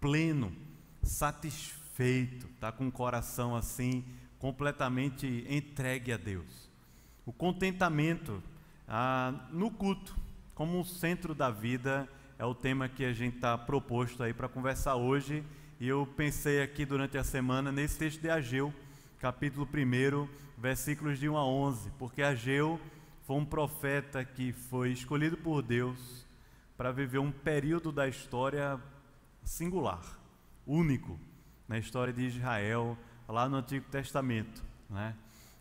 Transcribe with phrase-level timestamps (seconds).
[0.00, 0.52] pleno,
[1.02, 4.04] satisfeito, está com o coração assim
[4.38, 6.70] completamente entregue a Deus.
[7.26, 8.42] O contentamento
[8.88, 10.16] ah, no culto,
[10.54, 12.08] como o centro da vida,
[12.38, 15.44] é o tema que a gente está proposto aí para conversar hoje.
[15.78, 18.72] E eu pensei aqui durante a semana nesse texto de Ageu,
[19.18, 20.26] capítulo 1,
[20.56, 22.80] versículos de 1 a 11, porque Ageu
[23.26, 26.26] foi um profeta que foi escolhido por Deus
[26.76, 28.80] para viver um período da história
[29.44, 30.18] singular,
[30.66, 31.18] único
[31.66, 34.62] na história de Israel, lá no Antigo Testamento.
[34.88, 35.14] Né?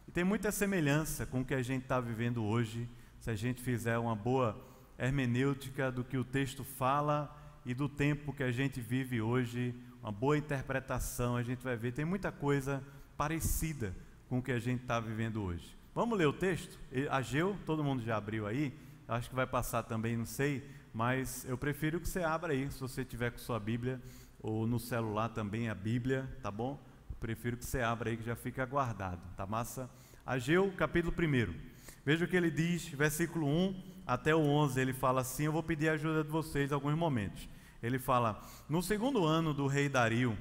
[0.08, 2.90] E tem muita semelhança com o que a gente está vivendo hoje,
[3.20, 4.60] se a gente fizer uma boa
[4.98, 10.12] hermenêutica do que o texto fala e do tempo que a gente vive hoje, uma
[10.12, 12.84] boa interpretação, a gente vai ver, tem muita coisa
[13.18, 13.96] parecida
[14.28, 15.78] com o que a gente está vivendo hoje.
[15.94, 16.80] Vamos ler o texto?
[17.12, 18.74] Ageu, todo mundo já abriu aí,
[19.08, 22.80] acho que vai passar também, não sei, mas eu prefiro que você abra aí, se
[22.80, 24.02] você tiver com sua Bíblia,
[24.42, 26.80] ou no celular também a Bíblia, tá bom?
[27.20, 29.90] Prefiro que você abra aí, que já fica guardado, tá massa?
[30.26, 31.54] Ageu, capítulo 1.
[32.06, 35.62] Veja o que ele diz, versículo 1 até o 11, ele fala assim: Eu vou
[35.62, 37.48] pedir a ajuda de vocês em alguns momentos.
[37.84, 40.38] Ele fala: No segundo ano do rei Dario,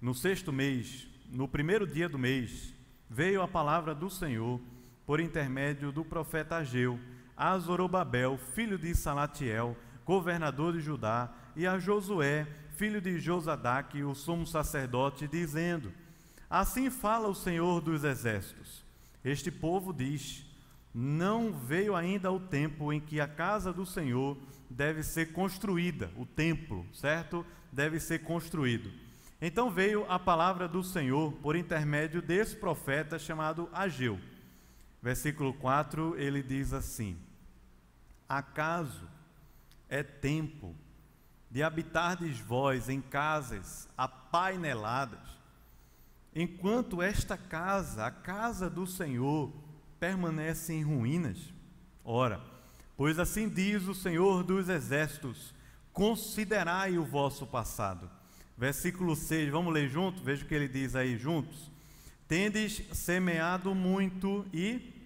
[0.00, 2.74] no sexto mês, no primeiro dia do mês,
[3.08, 4.60] veio a palavra do Senhor
[5.06, 6.98] por intermédio do profeta Ageu
[7.38, 14.14] a Zorobabel, filho de Salatiel, governador de Judá, e a Josué, filho de Josadaque, o
[14.14, 15.92] sumo sacerdote, dizendo:
[16.50, 18.84] Assim fala o Senhor dos exércitos.
[19.24, 20.44] Este povo diz:
[20.92, 24.36] não veio ainda o tempo em que a casa do Senhor
[24.68, 27.46] deve ser construída, o templo, certo?
[27.70, 28.90] Deve ser construído.
[29.40, 34.18] Então veio a palavra do Senhor por intermédio desse profeta chamado Ageu.
[35.00, 37.16] Versículo 4, ele diz assim:
[38.28, 39.08] Acaso
[39.88, 40.76] é tempo
[41.50, 45.26] de habitardes vós em casas apaineladas,
[46.34, 49.50] enquanto esta casa, a casa do Senhor,
[49.98, 51.38] permanece em ruínas?
[52.04, 52.40] Ora,
[52.96, 55.54] pois assim diz o Senhor dos Exércitos:
[55.92, 58.10] considerai o vosso passado.
[58.56, 60.22] Versículo 6, vamos ler junto?
[60.22, 61.70] Veja o que ele diz aí juntos.
[62.26, 64.97] Tendes semeado muito e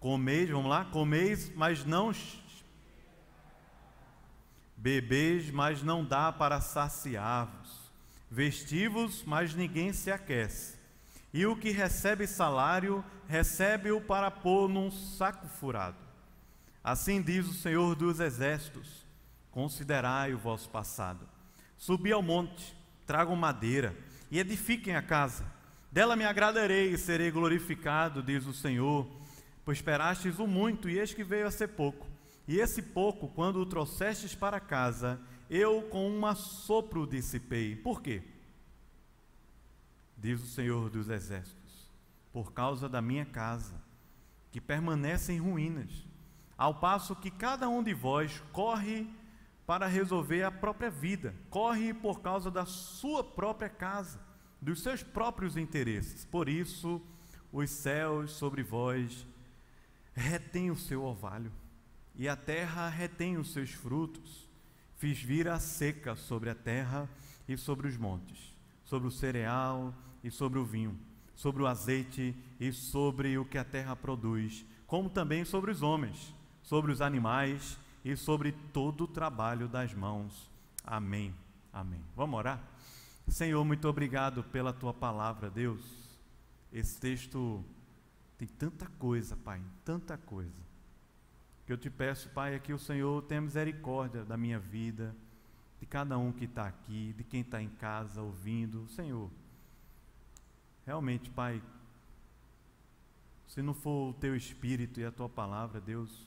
[0.00, 2.12] comeis, vamos lá, comeis, mas não
[4.76, 7.78] bebeis, mas não dá para saciar-vos.
[8.28, 10.80] Vestivos, mas ninguém se aquece
[11.32, 15.96] e o que recebe salário, recebe-o para pôr num saco furado.
[16.82, 19.06] Assim diz o Senhor dos Exércitos:
[19.50, 21.26] Considerai o vosso passado.
[21.76, 23.96] Subi ao monte, tragam madeira
[24.30, 25.44] e edifiquem a casa.
[25.92, 29.08] Dela me agradarei e serei glorificado, diz o Senhor,
[29.70, 32.04] pois esperastes o muito e eis que veio a ser pouco.
[32.48, 37.76] E esse pouco, quando o trouxestes para casa, eu com um assopro dissipei.
[37.76, 38.20] Por quê?
[40.16, 41.88] diz o Senhor dos Exércitos,
[42.32, 43.80] por causa da minha casa,
[44.50, 46.04] que permanece em ruínas,
[46.58, 49.08] ao passo que cada um de vós corre
[49.64, 54.20] para resolver a própria vida, corre por causa da sua própria casa,
[54.60, 56.24] dos seus próprios interesses.
[56.24, 57.00] Por isso,
[57.52, 59.29] os céus sobre vós
[60.14, 61.52] retêm o seu orvalho,
[62.14, 64.48] e a terra retém os seus frutos.
[64.96, 67.08] Fiz vir a seca sobre a terra
[67.48, 68.54] e sobre os montes,
[68.84, 70.98] sobre o cereal e sobre o vinho,
[71.34, 76.34] sobre o azeite e sobre o que a terra produz, como também sobre os homens,
[76.62, 80.50] sobre os animais e sobre todo o trabalho das mãos.
[80.84, 81.34] Amém.
[81.72, 82.02] Amém.
[82.16, 82.60] Vamos orar?
[83.28, 85.80] Senhor, muito obrigado pela tua palavra, Deus.
[86.72, 87.64] Esse texto
[88.40, 90.62] tem tanta coisa, Pai, tanta coisa.
[91.66, 95.14] Que eu te peço, Pai, é que o Senhor tenha misericórdia da minha vida,
[95.78, 98.88] de cada um que está aqui, de quem está em casa ouvindo.
[98.88, 99.30] Senhor,
[100.86, 101.62] Realmente, Pai,
[103.46, 106.26] se não for o teu espírito e a tua palavra, Deus,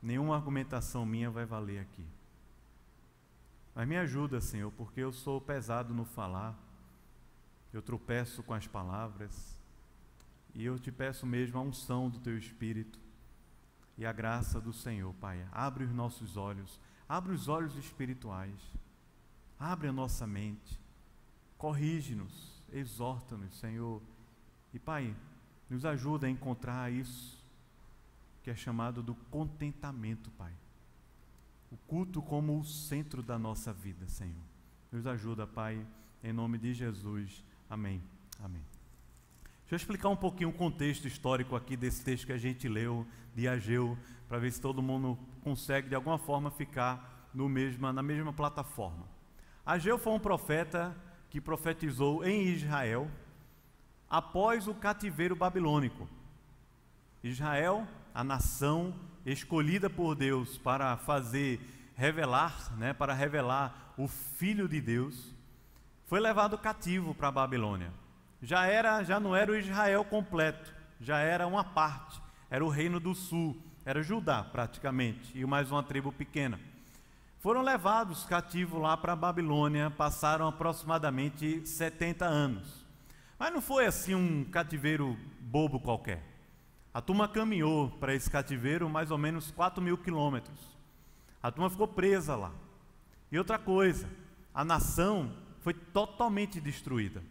[0.00, 2.06] nenhuma argumentação minha vai valer aqui.
[3.74, 6.56] Mas me ajuda, Senhor, porque eu sou pesado no falar,
[7.72, 9.57] eu tropeço com as palavras,
[10.58, 12.98] e eu te peço mesmo a unção do teu espírito
[13.96, 15.42] e a graça do Senhor, Pai.
[15.50, 16.78] Abre os nossos olhos,
[17.08, 18.60] abre os olhos espirituais,
[19.58, 20.78] abre a nossa mente,
[21.56, 24.02] corrige-nos exorta-nos, Senhor.
[24.72, 25.14] E Pai,
[25.68, 27.38] nos ajuda a encontrar isso
[28.42, 30.52] que é chamado do contentamento, Pai.
[31.70, 34.34] O culto como o centro da nossa vida, Senhor.
[34.90, 35.86] Nos ajuda, Pai,
[36.22, 37.44] em nome de Jesus.
[37.68, 38.02] Amém.
[38.40, 38.77] Amém.
[39.68, 43.06] Deixa eu explicar um pouquinho o contexto histórico aqui desse texto que a gente leu
[43.34, 48.02] de Ageu, para ver se todo mundo consegue de alguma forma ficar no mesma, na
[48.02, 49.06] mesma plataforma.
[49.66, 50.96] Ageu foi um profeta
[51.28, 53.10] que profetizou em Israel
[54.08, 56.08] após o cativeiro babilônico.
[57.22, 58.94] Israel, a nação
[59.26, 61.60] escolhida por Deus para fazer
[61.94, 65.34] revelar, né, para revelar o filho de Deus,
[66.06, 67.92] foi levado cativo para a Babilônia.
[68.42, 73.00] Já era, já não era o Israel completo, já era uma parte, era o reino
[73.00, 76.60] do sul, era Judá praticamente, e mais uma tribo pequena.
[77.40, 82.86] Foram levados cativos lá para a Babilônia, passaram aproximadamente 70 anos.
[83.38, 86.22] Mas não foi assim um cativeiro bobo qualquer.
[86.92, 90.58] A turma caminhou para esse cativeiro mais ou menos 4 mil quilômetros.
[91.40, 92.52] A turma ficou presa lá.
[93.30, 94.08] E outra coisa,
[94.52, 97.22] a nação foi totalmente destruída.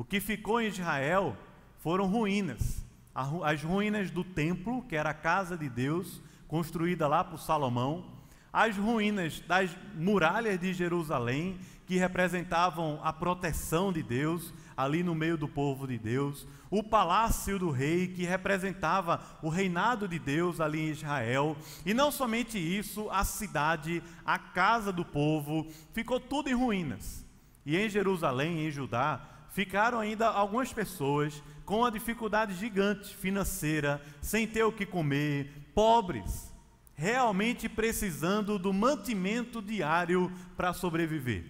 [0.00, 1.36] O que ficou em Israel
[1.80, 2.82] foram ruínas.
[3.14, 8.06] As ruínas do templo, que era a casa de Deus, construída lá por Salomão,
[8.50, 15.36] as ruínas das muralhas de Jerusalém, que representavam a proteção de Deus ali no meio
[15.36, 20.80] do povo de Deus, o palácio do rei, que representava o reinado de Deus ali
[20.80, 21.54] em Israel,
[21.84, 27.22] e não somente isso, a cidade, a casa do povo, ficou tudo em ruínas.
[27.66, 34.46] E em Jerusalém, em Judá, ficaram ainda algumas pessoas com uma dificuldade gigante financeira, sem
[34.46, 36.52] ter o que comer, pobres,
[36.94, 41.44] realmente precisando do mantimento diário para sobreviver.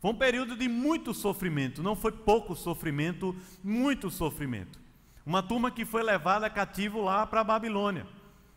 [0.00, 4.78] Foi um período de muito sofrimento, não foi pouco sofrimento, muito sofrimento.
[5.26, 8.06] Uma turma que foi levada cativo lá para a Babilônia.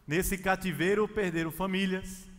[0.05, 2.29] Nesse cativeiro perderam famílias,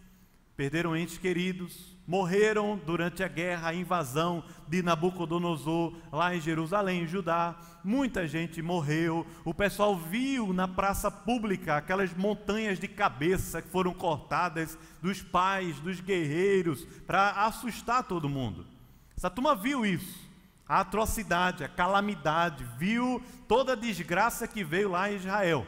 [0.57, 7.55] perderam entes queridos, morreram durante a guerra, a invasão de Nabucodonosor lá em Jerusalém, Judá.
[7.85, 9.27] Muita gente morreu.
[9.45, 15.79] O pessoal viu na praça pública aquelas montanhas de cabeça que foram cortadas dos pais,
[15.81, 18.67] dos guerreiros, para assustar todo mundo.
[19.15, 20.27] Essa turma viu isso.
[20.67, 25.67] A atrocidade, a calamidade, viu toda a desgraça que veio lá em Israel.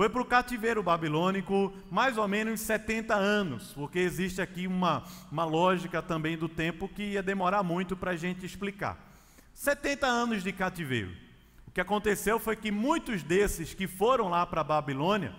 [0.00, 5.44] Foi para o cativeiro babilônico mais ou menos 70 anos, porque existe aqui uma, uma
[5.44, 8.96] lógica também do tempo que ia demorar muito para a gente explicar.
[9.52, 11.14] 70 anos de cativeiro.
[11.68, 15.34] O que aconteceu foi que muitos desses que foram lá para a Babilônia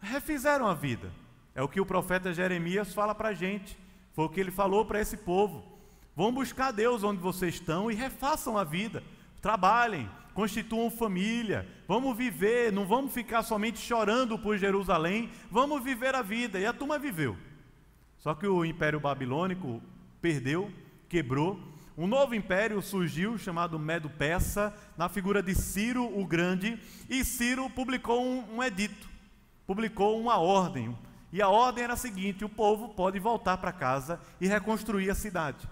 [0.00, 1.10] refizeram a vida.
[1.52, 3.76] É o que o profeta Jeremias fala para a gente.
[4.12, 5.64] Foi o que ele falou para esse povo.
[6.14, 9.02] Vão buscar Deus onde vocês estão e refaçam a vida.
[9.42, 16.22] Trabalhem, constituam família, vamos viver, não vamos ficar somente chorando por Jerusalém, vamos viver a
[16.22, 16.58] vida.
[16.58, 17.36] E a turma viveu.
[18.18, 19.82] Só que o Império Babilônico
[20.20, 20.70] perdeu,
[21.08, 21.58] quebrou.
[21.96, 26.78] Um novo império surgiu, chamado Medo-Persa, na figura de Ciro o Grande,
[27.08, 29.08] e Ciro publicou um, um edito,
[29.66, 30.96] publicou uma ordem.
[31.32, 35.14] E a ordem era a seguinte: o povo pode voltar para casa e reconstruir a
[35.14, 35.68] cidade.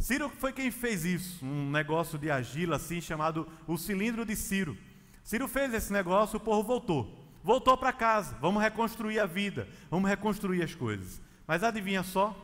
[0.00, 4.76] Ciro foi quem fez isso, um negócio de argila assim chamado o cilindro de Ciro.
[5.22, 7.20] Ciro fez esse negócio, o povo voltou.
[7.44, 11.20] Voltou para casa, vamos reconstruir a vida, vamos reconstruir as coisas.
[11.46, 12.34] Mas adivinha só?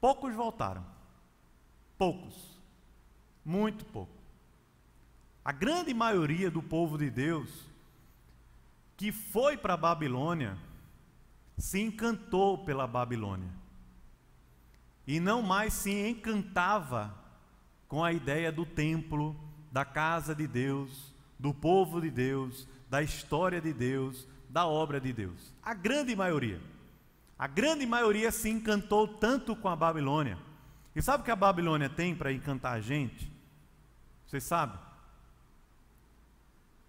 [0.00, 0.84] Poucos voltaram.
[1.98, 2.58] Poucos.
[3.44, 4.16] Muito pouco.
[5.44, 7.68] A grande maioria do povo de Deus
[8.96, 10.56] que foi para a Babilônia
[11.58, 13.59] se encantou pela Babilônia
[15.06, 17.14] e não mais se encantava
[17.88, 19.36] com a ideia do templo,
[19.72, 25.12] da casa de Deus, do povo de Deus, da história de Deus, da obra de
[25.12, 25.52] Deus.
[25.62, 26.60] A grande maioria.
[27.38, 30.38] A grande maioria se encantou tanto com a Babilônia.
[30.94, 33.32] E sabe o que a Babilônia tem para encantar a gente?
[34.26, 34.78] Vocês sabem?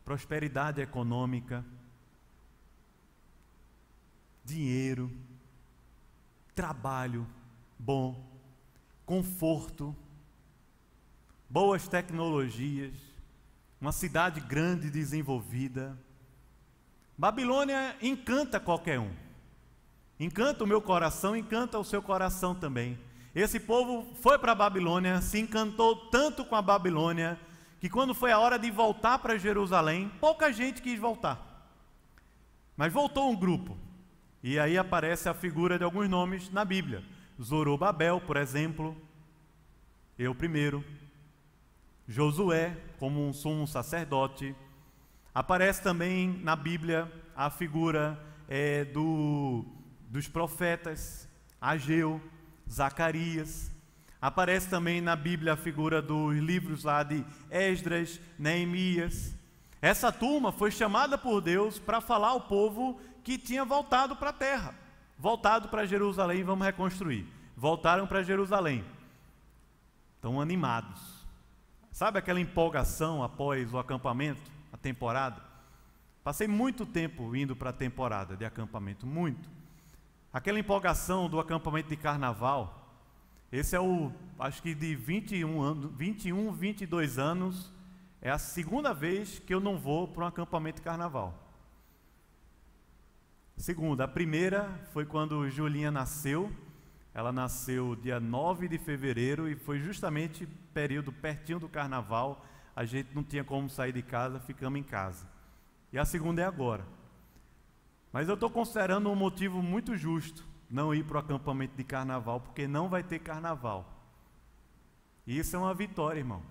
[0.03, 1.63] Prosperidade econômica,
[4.44, 5.10] dinheiro,
[6.53, 7.25] trabalho,
[7.82, 8.24] bom,
[9.08, 9.96] conforto,
[11.50, 12.94] boas tecnologias,
[13.80, 15.98] uma cidade grande e desenvolvida.
[17.18, 19.12] Babilônia encanta qualquer um.
[20.20, 23.00] Encanta o meu coração, encanta o seu coração também.
[23.34, 27.40] Esse povo foi para a Babilônia, se encantou tanto com a Babilônia,
[27.80, 31.68] que quando foi a hora de voltar para Jerusalém, pouca gente quis voltar.
[32.78, 33.76] Mas voltou um grupo.
[34.44, 37.04] E aí aparece a figura de alguns nomes na Bíblia.
[37.44, 38.96] Zorobabel, por exemplo,
[40.18, 40.86] eu primeiro,
[42.08, 44.56] Josué, como um sumo sacerdote.
[45.34, 49.66] Aparece também na Bíblia a figura é, do,
[50.08, 51.28] dos profetas,
[51.60, 52.22] Ageu,
[52.70, 53.72] Zacarias.
[54.22, 59.34] Aparece também na Bíblia a figura dos livros lá de Esdras, Neemias.
[59.82, 64.34] Essa turma foi chamada por Deus para falar ao povo que tinha voltado para a
[64.34, 64.81] terra
[65.22, 67.28] voltado para Jerusalém, vamos reconstruir.
[67.56, 68.84] voltaram para Jerusalém.
[70.16, 71.00] Estão animados.
[71.92, 74.42] Sabe aquela empolgação após o acampamento,
[74.74, 75.40] a temporada?
[76.24, 79.48] Passei muito tempo indo para a temporada de acampamento, muito.
[80.34, 82.90] Aquela empolgação do acampamento de carnaval,
[83.51, 87.72] esse é o, acho que de 21 anos, 21, 22 anos,
[88.20, 91.50] é a segunda vez que eu não vou para um acampamento de carnaval.
[93.62, 96.51] Segunda, a primeira foi quando Julinha nasceu.
[97.13, 102.44] Ela nasceu dia 9 de fevereiro e foi justamente período pertinho do carnaval.
[102.75, 105.27] A gente não tinha como sair de casa, ficamos em casa.
[105.94, 106.84] E a segunda é agora.
[108.12, 112.41] Mas eu estou considerando um motivo muito justo não ir para o acampamento de carnaval,
[112.41, 113.88] porque não vai ter carnaval.
[115.27, 116.41] E isso é uma vitória, irmão.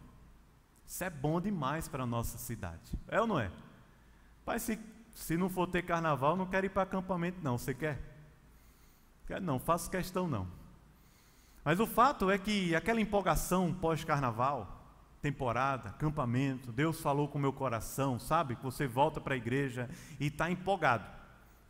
[0.86, 2.92] Isso é bom demais para a nossa cidade.
[3.08, 3.50] É ou não é?
[4.44, 4.78] Pai, se,
[5.14, 7.58] se não for ter carnaval, não quero ir para acampamento, não.
[7.58, 7.98] Você quer?
[9.26, 10.46] Quer não, faço questão não.
[11.64, 14.80] Mas o fato é que aquela empolgação pós-carnaval,
[15.20, 18.56] temporada, acampamento, Deus falou com o meu coração, sabe?
[18.56, 19.88] Que você volta para a igreja
[20.18, 21.19] e está empolgado.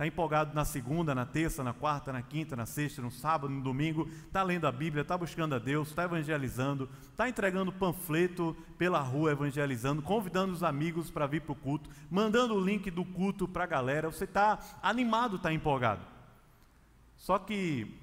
[0.00, 3.60] Está empolgado na segunda, na terça, na quarta, na quinta, na sexta, no sábado, no
[3.60, 9.00] domingo, está lendo a Bíblia, está buscando a Deus, está evangelizando, está entregando panfleto pela
[9.00, 13.46] rua evangelizando, convidando os amigos para vir para o culto, mandando o link do culto
[13.46, 14.10] para a galera.
[14.10, 16.00] Você está animado, está empolgado.
[17.14, 17.94] Só que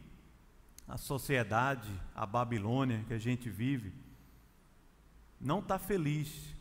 [0.87, 3.91] a sociedade, a Babilônia que a gente vive,
[5.41, 6.53] não está feliz,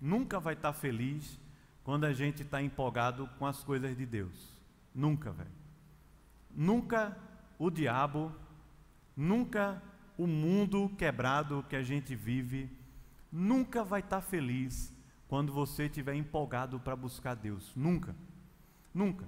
[0.00, 1.38] nunca vai estar tá feliz
[1.84, 4.55] quando a gente está empolgado com as coisas de Deus.
[4.96, 5.50] Nunca, velho.
[6.50, 7.16] Nunca
[7.58, 8.32] o diabo,
[9.16, 9.82] nunca
[10.16, 12.70] o mundo quebrado que a gente vive,
[13.30, 14.90] nunca vai estar tá feliz
[15.28, 17.70] quando você estiver empolgado para buscar Deus.
[17.76, 18.16] Nunca.
[18.94, 19.26] Nunca.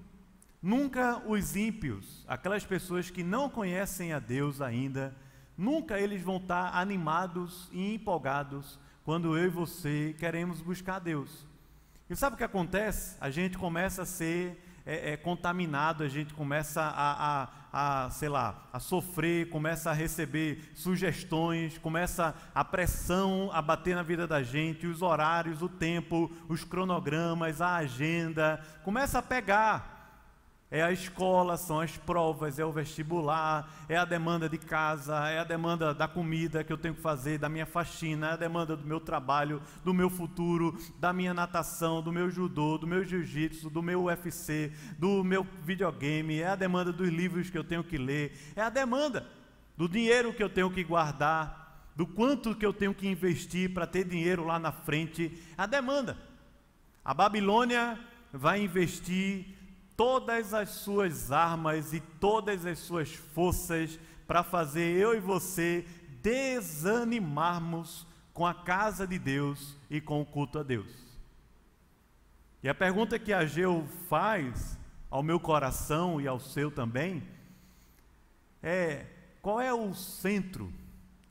[0.63, 5.15] Nunca os ímpios, aquelas pessoas que não conhecem a Deus ainda,
[5.59, 11.45] Nunca eles vão estar animados e empolgados quando eu e você queremos buscar Deus.
[12.09, 13.17] E sabe o que acontece?
[13.21, 14.57] A gente começa a ser
[14.89, 19.93] é, é, contaminado, a gente começa a, a, a, sei lá, a sofrer, começa a
[19.93, 26.33] receber sugestões, começa a pressão a bater na vida da gente, os horários, o tempo,
[26.49, 29.98] os cronogramas, a agenda, começa a pegar.
[30.71, 35.39] É a escola, são as provas, é o vestibular, é a demanda de casa, é
[35.39, 38.77] a demanda da comida que eu tenho que fazer, da minha faxina, é a demanda
[38.77, 43.71] do meu trabalho, do meu futuro, da minha natação, do meu judô, do meu jiu-jitsu,
[43.71, 47.97] do meu UFC, do meu videogame, é a demanda dos livros que eu tenho que
[47.97, 49.27] ler, é a demanda
[49.75, 53.87] do dinheiro que eu tenho que guardar, do quanto que eu tenho que investir para
[53.87, 56.19] ter dinheiro lá na frente, é a demanda.
[57.03, 57.99] A Babilônia
[58.31, 59.58] vai investir
[59.99, 65.85] todas as suas armas e todas as suas forças para fazer eu e você
[66.23, 70.89] desanimarmos com a casa de Deus e com o culto a Deus.
[72.63, 74.79] E a pergunta que Ageu faz
[75.11, 77.27] ao meu coração e ao seu também
[78.63, 79.05] é:
[79.43, 80.73] qual é o centro,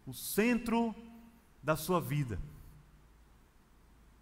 [0.05, 0.93] o centro
[1.63, 2.37] da sua vida?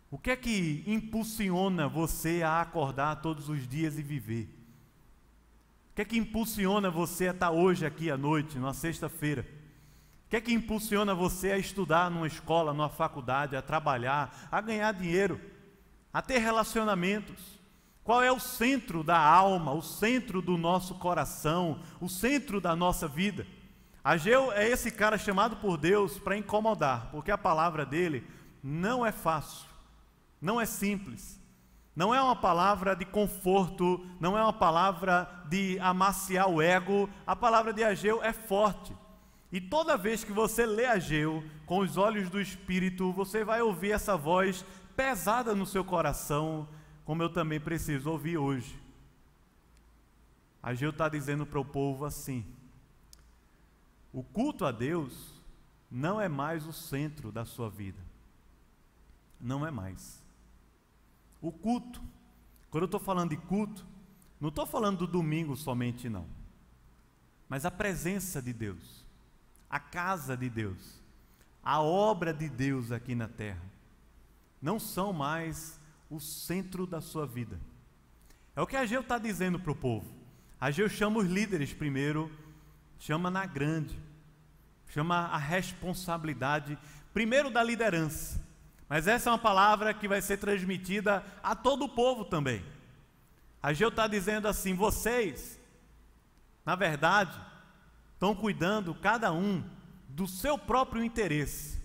[0.10, 4.50] O que é que impulsiona você a acordar todos os dias e viver?
[5.92, 9.46] O que é que impulsiona você a estar hoje aqui à noite, numa sexta-feira?
[10.26, 14.62] O que é que impulsiona você a estudar numa escola, numa faculdade, a trabalhar, a
[14.62, 15.40] ganhar dinheiro,
[16.14, 17.60] a ter relacionamentos?
[18.04, 23.08] Qual é o centro da alma, o centro do nosso coração, o centro da nossa
[23.08, 23.48] vida?
[24.04, 28.24] Ageu é esse cara chamado por Deus para incomodar, porque a palavra dele
[28.62, 29.75] não é fácil.
[30.46, 31.42] Não é simples.
[31.96, 37.10] Não é uma palavra de conforto, não é uma palavra de amaciar o ego.
[37.25, 38.96] A palavra de Ageu é forte.
[39.52, 43.94] E toda vez que você lê Ageu com os olhos do Espírito, você vai ouvir
[43.94, 44.64] essa voz
[44.96, 46.70] pesada no seu coração,
[47.06, 48.80] como eu também preciso ouvir hoje.
[50.62, 52.46] Ageu está dizendo para o povo assim:
[54.14, 55.42] o culto a Deus
[55.90, 58.04] não é mais o centro da sua vida.
[59.42, 60.24] Não é mais.
[61.46, 62.02] O culto.
[62.72, 63.86] Quando eu estou falando de culto,
[64.42, 66.25] não estou falando do domingo somente, não.
[67.48, 69.06] Mas a presença de Deus,
[69.70, 71.00] a casa de Deus,
[71.62, 73.62] a obra de Deus aqui na terra,
[74.60, 77.60] não são mais o centro da sua vida.
[78.56, 80.12] É o que Ageu está dizendo para o povo.
[80.60, 82.32] Ageu chama os líderes primeiro,
[82.98, 84.00] chama na grande,
[84.88, 86.75] chama a responsabilidade,
[87.14, 88.44] primeiro da liderança.
[88.88, 92.63] Mas essa é uma palavra que vai ser transmitida a todo o povo também.
[93.62, 95.60] Ageu está dizendo assim: vocês,
[96.65, 97.39] na verdade,
[98.13, 99.63] estão cuidando cada um
[100.08, 101.82] do seu próprio interesse.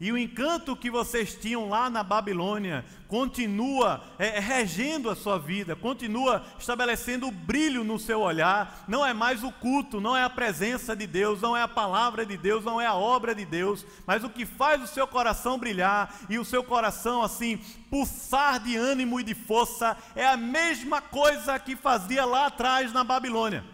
[0.00, 5.76] E o encanto que vocês tinham lá na Babilônia continua é, regendo a sua vida,
[5.76, 8.82] continua estabelecendo o brilho no seu olhar.
[8.88, 12.24] Não é mais o culto, não é a presença de Deus, não é a palavra
[12.24, 15.58] de Deus, não é a obra de Deus, mas o que faz o seu coração
[15.58, 17.58] brilhar e o seu coração assim
[17.90, 23.04] pulsar de ânimo e de força é a mesma coisa que fazia lá atrás na
[23.04, 23.66] Babilônia.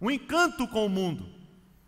[0.00, 1.34] O encanto com o mundo.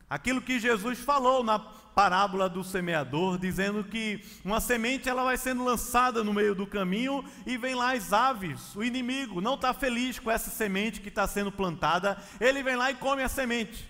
[0.09, 1.59] Aquilo que Jesus falou na
[1.97, 7.25] parábola do semeador, dizendo que uma semente ela vai sendo lançada no meio do caminho
[7.47, 11.27] e vem lá as aves, o inimigo não está feliz com essa semente que está
[11.27, 13.89] sendo plantada, ele vem lá e come a semente.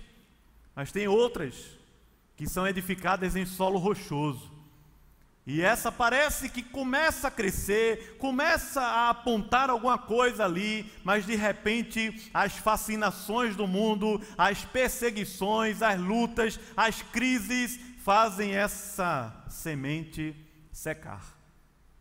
[0.73, 1.57] Mas tem outras
[2.37, 4.55] que são edificadas em solo rochoso.
[5.47, 11.37] E essa parece que começa a crescer, começa a apontar alguma coisa ali, mas de
[11.37, 20.33] repente as fascinações do mundo, as perseguições, as lutas, as crises fazem essa semente
[20.71, 21.25] secar,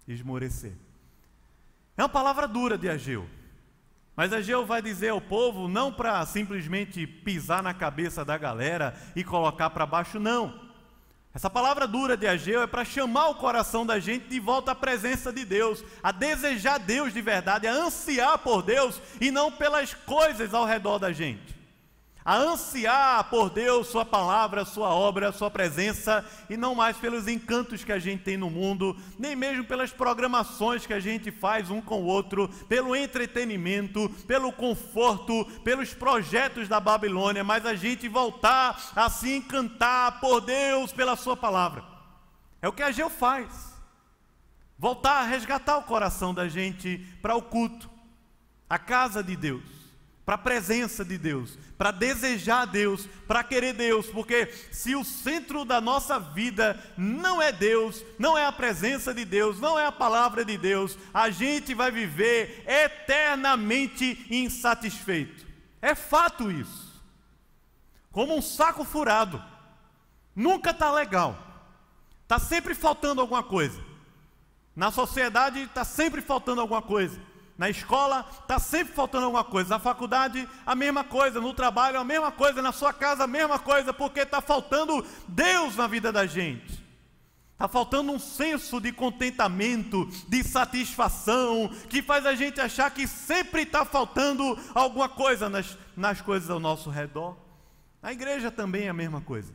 [0.08, 0.74] esmorecer.
[1.98, 3.28] É uma palavra dura de Ageu.
[4.16, 9.24] Mas Ageu vai dizer ao povo não para simplesmente pisar na cabeça da galera e
[9.24, 10.70] colocar para baixo, não.
[11.34, 14.76] Essa palavra dura de Ageu é para chamar o coração da gente de volta à
[14.76, 19.96] presença de Deus, a desejar Deus de verdade, a ansiar por Deus e não pelas
[19.96, 21.55] coisas ao redor da gente
[22.26, 27.84] a ansiar por Deus, Sua palavra, Sua obra, Sua presença, e não mais pelos encantos
[27.84, 31.80] que a gente tem no mundo, nem mesmo pelas programações que a gente faz um
[31.80, 38.92] com o outro, pelo entretenimento, pelo conforto, pelos projetos da Babilônia, mas a gente voltar
[38.96, 41.84] a se encantar por Deus, pela Sua palavra.
[42.60, 43.76] É o que a Geu faz.
[44.80, 47.88] Voltar a resgatar o coração da gente para o culto,
[48.68, 49.75] a casa de Deus
[50.26, 55.64] para a presença de Deus, para desejar Deus, para querer Deus, porque se o centro
[55.64, 59.92] da nossa vida não é Deus, não é a presença de Deus, não é a
[59.92, 65.46] palavra de Deus, a gente vai viver eternamente insatisfeito.
[65.80, 67.04] É fato isso.
[68.12, 69.44] Como um saco furado.
[70.36, 71.38] Nunca está legal.
[72.24, 73.80] Está sempre faltando alguma coisa.
[74.76, 77.20] Na sociedade está sempre faltando alguma coisa.
[77.58, 82.04] Na escola está sempre faltando alguma coisa, na faculdade a mesma coisa, no trabalho a
[82.04, 86.26] mesma coisa, na sua casa a mesma coisa, porque está faltando Deus na vida da
[86.26, 86.84] gente.
[87.54, 93.62] Está faltando um senso de contentamento, de satisfação, que faz a gente achar que sempre
[93.62, 97.38] está faltando alguma coisa nas, nas coisas ao nosso redor.
[98.02, 99.54] Na igreja também é a mesma coisa.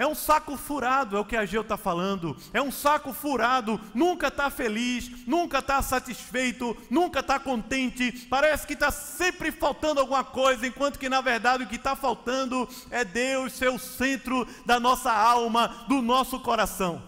[0.00, 2.34] É um saco furado, é o que a Geu está falando.
[2.54, 8.10] É um saco furado, nunca está feliz, nunca está satisfeito, nunca está contente.
[8.30, 12.66] Parece que está sempre faltando alguma coisa, enquanto que na verdade o que está faltando
[12.90, 17.02] é Deus ser o centro da nossa alma, do nosso coração.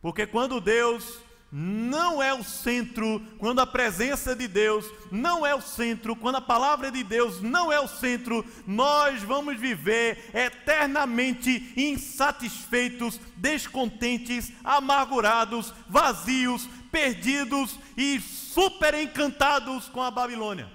[0.00, 1.18] Porque quando Deus
[1.50, 6.42] não é o centro, quando a presença de Deus não é o centro, quando a
[6.42, 16.66] palavra de Deus não é o centro, nós vamos viver eternamente insatisfeitos, descontentes, amargurados, vazios,
[16.92, 20.70] perdidos e super encantados com a Babilônia.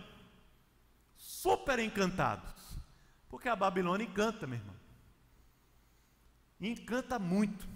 [1.15, 2.51] Super encantados.
[3.29, 4.75] Porque a Babilônia encanta, meu irmão.
[6.59, 7.67] Encanta muito.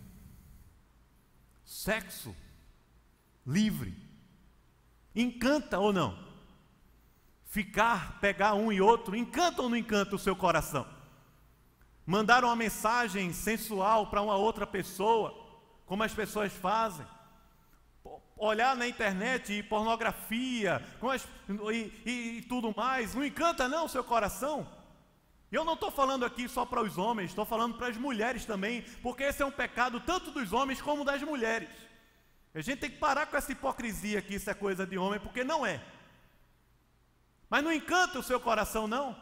[1.65, 2.33] Sexo
[3.47, 3.95] livre.
[5.15, 6.27] Encanta ou não?
[7.45, 10.85] Ficar, pegar um e outro, encanta ou não encanta o seu coração?
[12.05, 15.33] Mandar uma mensagem sensual para uma outra pessoa,
[15.85, 17.05] como as pessoas fazem.
[18.35, 21.27] Olhar na internet e pornografia as,
[21.73, 24.67] e, e, e tudo mais, não encanta não o seu coração?
[25.51, 28.81] Eu não estou falando aqui só para os homens, estou falando para as mulheres também,
[29.01, 31.69] porque esse é um pecado tanto dos homens como das mulheres.
[32.57, 35.43] A gente tem que parar com essa hipocrisia que isso é coisa de homem, porque
[35.43, 35.79] não é.
[37.47, 39.15] Mas não encanta o seu coração, não.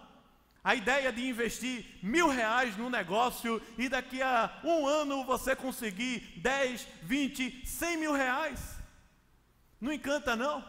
[0.63, 6.21] A ideia de investir mil reais num negócio e daqui a um ano você conseguir
[6.38, 8.78] 10, 20, 100 mil reais.
[9.82, 10.63] Não encanta, não.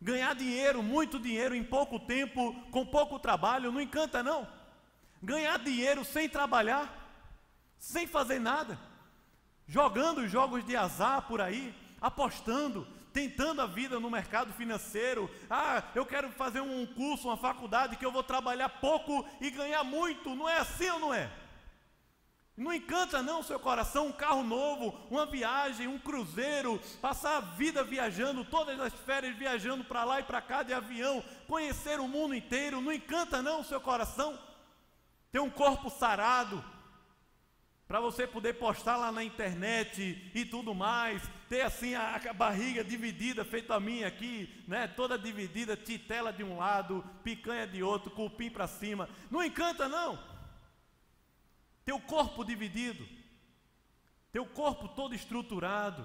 [0.00, 4.46] Ganhar dinheiro, muito dinheiro em pouco tempo, com pouco trabalho, não encanta, não.
[5.20, 7.10] Ganhar dinheiro sem trabalhar,
[7.76, 8.85] sem fazer nada
[9.66, 15.30] jogando jogos de azar por aí, apostando, tentando a vida no mercado financeiro.
[15.48, 19.82] Ah, eu quero fazer um curso, uma faculdade que eu vou trabalhar pouco e ganhar
[19.82, 20.34] muito.
[20.34, 21.30] Não é assim ou não é?
[22.56, 27.84] Não encanta não seu coração um carro novo, uma viagem, um cruzeiro, passar a vida
[27.84, 32.34] viajando, todas as férias viajando para lá e para cá de avião, conhecer o mundo
[32.34, 32.80] inteiro.
[32.80, 34.38] Não encanta não seu coração
[35.30, 36.64] ter um corpo sarado,
[37.86, 42.82] para você poder postar lá na internet e tudo mais, ter assim a, a, barriga
[42.82, 48.10] dividida, feito a minha aqui, né, toda dividida, titela de um lado, picanha de outro,
[48.10, 49.08] cupim para cima.
[49.30, 50.18] Não encanta não.
[51.84, 53.06] Teu corpo dividido,
[54.32, 56.04] teu corpo todo estruturado,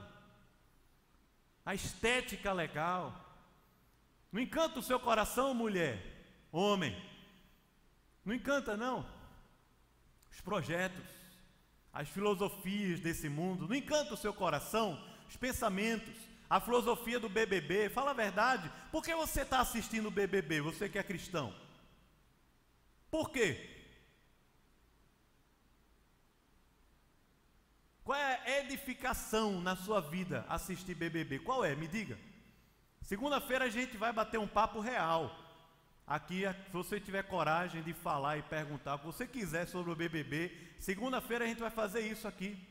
[1.65, 3.12] a estética legal.
[4.32, 6.00] Não encanta o seu coração, mulher,
[6.52, 6.96] homem.
[8.24, 9.04] Não encanta não.
[10.32, 11.21] Os projetos,
[11.94, 16.16] as filosofias desse mundo, não encanta o seu coração, os pensamentos,
[16.50, 17.90] a filosofia do BBB.
[17.90, 18.72] Fala a verdade.
[18.92, 20.62] Por que você está assistindo o BBB?
[20.62, 21.54] Você que é cristão.
[23.10, 23.70] Por quê?
[28.04, 31.40] Qual é a edificação na sua vida assistir BBB?
[31.40, 31.76] Qual é?
[31.76, 32.18] Me diga.
[33.02, 35.34] Segunda-feira a gente vai bater um papo real.
[36.12, 39.95] Aqui, se você tiver coragem de falar e perguntar o que você quiser sobre o
[39.95, 42.62] BBB, segunda-feira a gente vai fazer isso aqui.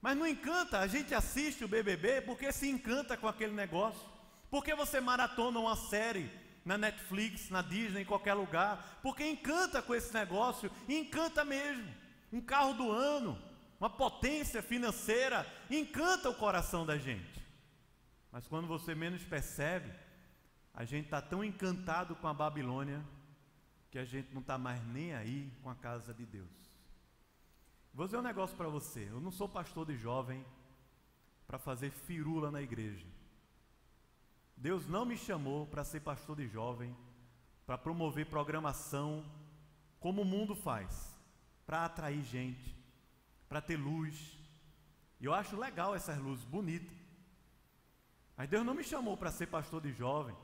[0.00, 4.00] Mas não encanta, a gente assiste o BBB porque se encanta com aquele negócio.
[4.50, 6.30] Porque você maratona uma série
[6.64, 8.98] na Netflix, na Disney, em qualquer lugar.
[9.02, 11.94] Porque encanta com esse negócio, encanta mesmo.
[12.32, 13.38] Um carro do ano,
[13.78, 17.46] uma potência financeira, encanta o coração da gente.
[18.32, 19.92] Mas quando você menos percebe,
[20.78, 23.04] a gente está tão encantado com a Babilônia
[23.90, 26.70] que a gente não está mais nem aí com a casa de Deus.
[27.92, 30.46] Vou dizer um negócio para você: eu não sou pastor de jovem
[31.48, 33.08] para fazer firula na igreja.
[34.56, 36.96] Deus não me chamou para ser pastor de jovem,
[37.66, 39.24] para promover programação
[39.98, 41.12] como o mundo faz,
[41.66, 42.72] para atrair gente,
[43.48, 44.38] para ter luz.
[45.20, 46.96] E eu acho legal essas luzes, bonitas.
[48.36, 50.36] Mas Deus não me chamou para ser pastor de jovem,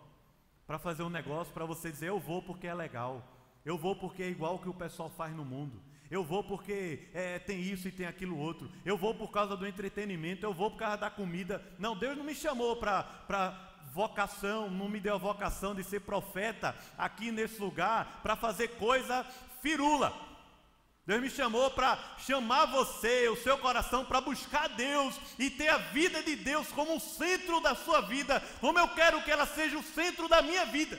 [0.67, 3.23] para fazer um negócio para você dizer eu vou porque é legal,
[3.65, 7.39] eu vou porque é igual que o pessoal faz no mundo, eu vou porque é,
[7.39, 10.79] tem isso e tem aquilo outro, eu vou por causa do entretenimento, eu vou por
[10.79, 11.63] causa da comida.
[11.79, 16.75] Não, Deus não me chamou para vocação, não me deu a vocação de ser profeta
[16.99, 19.25] aqui nesse lugar para fazer coisa
[19.63, 20.13] firula.
[21.07, 25.77] Deus me chamou para chamar você, o seu coração, para buscar Deus e ter a
[25.77, 29.79] vida de Deus como o centro da sua vida, como eu quero que ela seja
[29.79, 30.99] o centro da minha vida,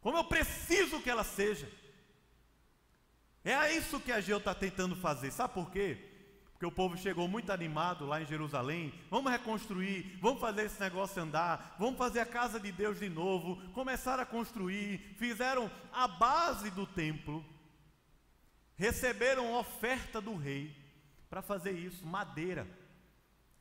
[0.00, 1.68] como eu preciso que ela seja.
[3.44, 5.98] É isso que a Geu está tentando fazer, sabe por quê?
[6.52, 8.94] Porque o povo chegou muito animado lá em Jerusalém.
[9.10, 13.56] Vamos reconstruir, vamos fazer esse negócio andar, vamos fazer a casa de Deus de novo.
[13.72, 17.44] Começaram a construir, fizeram a base do templo
[18.82, 20.76] receberam oferta do rei
[21.30, 22.66] para fazer isso, madeira.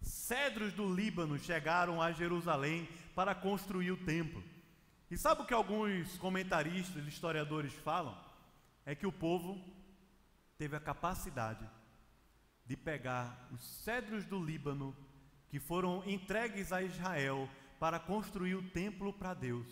[0.02, 4.44] Cedros do Líbano chegaram a Jerusalém para construir o templo.
[5.12, 8.18] E sabe o que alguns comentaristas, historiadores falam?
[8.84, 9.64] É que o povo
[10.58, 11.70] teve a capacidade
[12.66, 14.98] de pegar os cedros do Líbano
[15.50, 17.48] que foram entregues a Israel
[17.80, 19.68] para construir o templo para Deus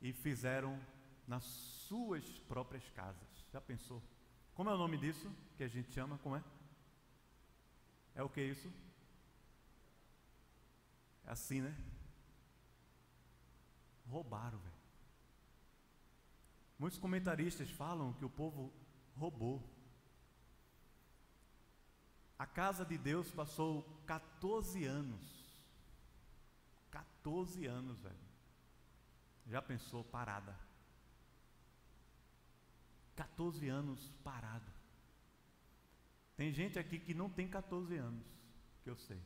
[0.00, 0.80] e fizeram
[1.26, 3.28] nas suas próprias casas.
[3.52, 4.02] Já pensou?
[4.58, 6.18] Como é o nome disso que a gente chama?
[6.18, 6.42] Como é?
[8.16, 8.68] É o que isso?
[11.24, 11.72] É assim, né?
[14.08, 14.74] Roubaram, velho.
[16.76, 18.72] Muitos comentaristas falam que o povo
[19.16, 19.62] roubou.
[22.36, 25.22] A casa de Deus passou 14 anos.
[26.90, 28.28] 14 anos, velho.
[29.46, 30.67] Já pensou parada?
[33.18, 34.70] 14 anos parado.
[36.36, 38.24] Tem gente aqui que não tem 14 anos,
[38.84, 39.20] que eu sei.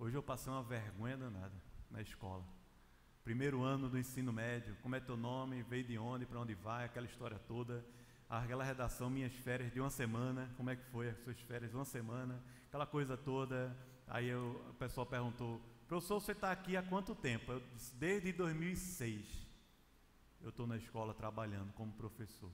[0.00, 1.54] Hoje eu passei uma vergonha danada
[1.88, 2.44] na escola.
[3.22, 6.86] Primeiro ano do ensino médio, como é teu nome, veio de onde, para onde vai,
[6.86, 7.86] aquela história toda.
[8.28, 11.76] Aquela redação, minhas férias de uma semana, como é que foi as suas férias de
[11.76, 13.76] uma semana, aquela coisa toda.
[14.08, 17.52] Aí eu, o pessoal perguntou, professor, você está aqui há quanto tempo?
[17.52, 19.39] Eu disse, desde 2006
[20.40, 22.50] eu estou na escola trabalhando como professor.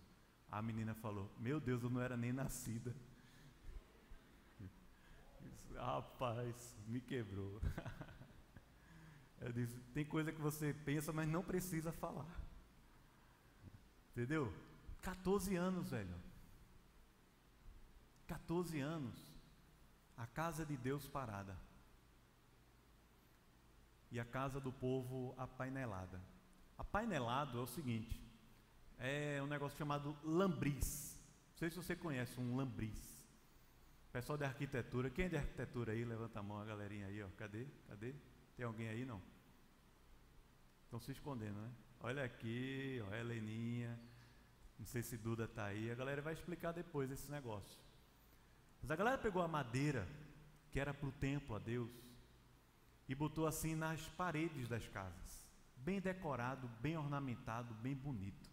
[0.51, 2.95] A menina falou: Meu Deus, eu não era nem nascida.
[4.59, 4.81] Disse,
[5.75, 7.61] Rapaz, me quebrou.
[9.41, 12.41] Eu disse: Tem coisa que você pensa, mas não precisa falar.
[14.13, 14.53] Entendeu?
[15.03, 16.15] 14 anos, velho.
[18.27, 19.15] 14 anos.
[20.17, 21.57] A casa de Deus parada.
[24.11, 26.21] E a casa do povo apainelada.
[26.77, 28.21] Apainelado é o seguinte:
[28.99, 31.19] é um negócio chamado lambris.
[31.51, 33.17] Não sei se você conhece um lambris.
[34.13, 36.05] Pessoal de arquitetura, quem é de arquitetura aí?
[36.05, 37.29] Levanta a mão, a galerinha aí, ó.
[37.37, 37.67] Cadê?
[37.87, 38.15] Cadê?
[38.57, 39.21] Tem alguém aí não?
[40.85, 41.71] Estão se escondendo, né?
[42.01, 43.99] Olha aqui, ó, Heleninha.
[44.79, 45.91] Não sei se Duda está aí.
[45.91, 47.79] A galera vai explicar depois esse negócio.
[48.81, 50.07] Mas a galera pegou a madeira,
[50.71, 51.91] que era para o templo a Deus,
[53.09, 55.36] e botou assim nas paredes das casas.
[55.87, 58.51] Bem decorado, bem ornamentado, bem bonito.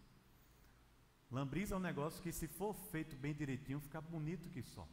[1.28, 4.86] Lambris é um negócio que, se for feito bem direitinho, fica bonito que só.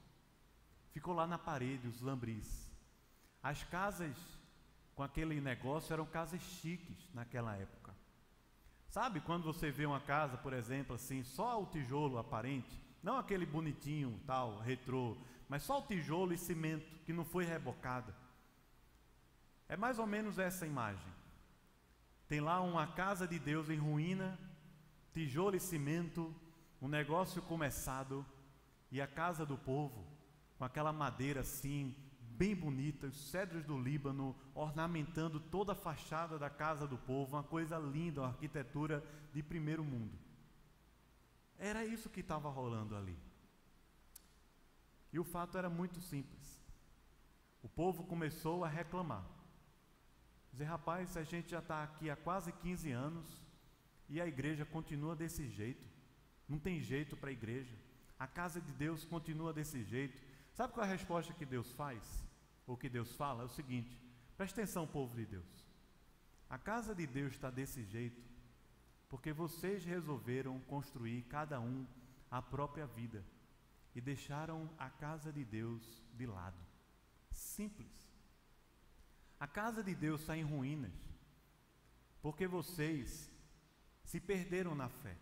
[0.90, 2.68] Ficou lá na parede os lambris.
[3.44, 4.18] As casas
[4.96, 7.96] com aquele negócio eram casas chiques naquela época.
[8.90, 13.46] Sabe quando você vê uma casa, por exemplo, assim, só o tijolo aparente, não aquele
[13.46, 15.16] bonitinho, tal, retrô,
[15.48, 18.16] mas só o tijolo e cimento que não foi rebocada.
[19.70, 21.21] É mais ou menos essa imagem.
[22.32, 24.40] Tem lá uma casa de Deus em ruína,
[25.12, 26.34] tijolo e cimento,
[26.82, 28.26] um negócio começado,
[28.90, 30.08] e a casa do povo,
[30.58, 36.50] com aquela madeira assim, bem bonita, os cedros do Líbano ornamentando toda a fachada da
[36.50, 40.18] casa do povo, uma coisa linda, uma arquitetura de primeiro mundo.
[41.60, 43.20] Era isso que estava rolando ali.
[45.12, 46.58] E o fato era muito simples.
[47.62, 49.41] O povo começou a reclamar.
[50.52, 53.42] Dizer, rapaz, a gente já está aqui há quase 15 anos
[54.10, 55.88] e a igreja continua desse jeito.
[56.48, 57.76] Não tem jeito para a igreja.
[58.20, 60.22] A casa de Deus continua desse jeito.
[60.54, 62.22] Sabe qual é a resposta que Deus faz?
[62.74, 64.02] o que Deus fala é o seguinte:
[64.38, 65.68] preste atenção, povo de Deus.
[66.50, 68.22] A casa de Deus está desse jeito
[69.10, 71.86] porque vocês resolveram construir cada um
[72.30, 73.24] a própria vida
[73.94, 76.58] e deixaram a casa de Deus de lado.
[77.30, 78.01] Simples.
[79.42, 80.94] A casa de Deus está em ruínas
[82.22, 83.28] porque vocês
[84.04, 85.18] se perderam na fé.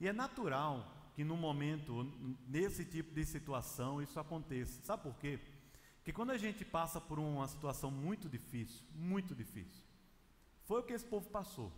[0.00, 2.02] E é natural que no momento,
[2.48, 4.82] nesse tipo de situação, isso aconteça.
[4.82, 5.38] Sabe por quê?
[5.98, 9.84] Porque quando a gente passa por uma situação muito difícil, muito difícil,
[10.64, 11.72] foi o que esse povo passou.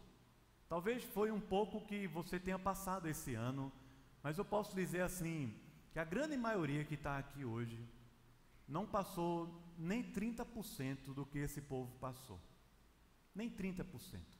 [0.71, 3.71] Talvez foi um pouco que você tenha passado esse ano,
[4.23, 5.55] mas eu posso dizer assim,
[5.93, 7.79] que a grande maioria que está aqui hoje
[8.69, 12.41] não passou nem 30% do que esse povo passou.
[13.35, 14.37] Nem 30%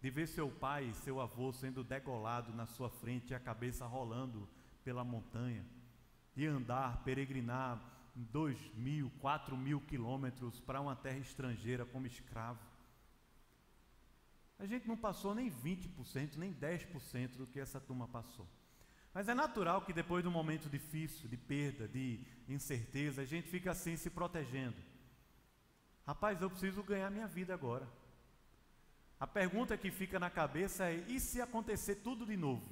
[0.00, 4.48] de ver seu pai, seu avô sendo degolado na sua frente e a cabeça rolando
[4.84, 5.64] pela montanha,
[6.34, 7.82] de andar, peregrinar
[8.14, 12.60] dois mil, quatro mil quilômetros para uma terra estrangeira como escravo.
[14.58, 18.46] A gente não passou nem 20%, nem 10% do que essa turma passou.
[19.16, 23.48] Mas é natural que depois de um momento difícil, de perda, de incerteza, a gente
[23.48, 24.76] fica assim se protegendo.
[26.06, 27.88] Rapaz, eu preciso ganhar minha vida agora.
[29.18, 32.70] A pergunta que fica na cabeça é: e se acontecer tudo de novo?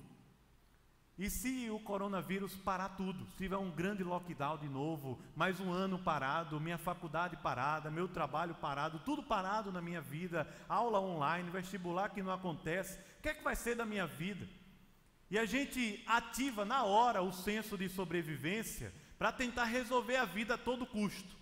[1.16, 3.24] E se o coronavírus parar tudo?
[3.30, 8.06] Se tiver um grande lockdown de novo, mais um ano parado, minha faculdade parada, meu
[8.06, 13.30] trabalho parado, tudo parado na minha vida, aula online, vestibular que não acontece, o que
[13.30, 14.46] é que vai ser da minha vida?
[15.34, 20.54] E a gente ativa na hora o senso de sobrevivência para tentar resolver a vida
[20.54, 21.34] a todo custo.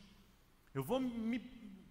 [0.73, 1.39] Eu vou me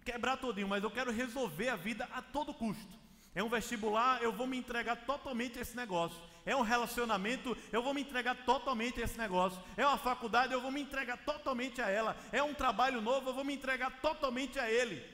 [0.04, 2.98] quebrar todinho, mas eu quero resolver a vida a todo custo.
[3.36, 6.20] É um vestibular, eu vou me entregar totalmente a esse negócio.
[6.44, 9.62] É um relacionamento, eu vou me entregar totalmente a esse negócio.
[9.76, 12.16] É uma faculdade, eu vou me entregar totalmente a ela.
[12.32, 15.08] É um trabalho novo, eu vou me entregar totalmente a ele.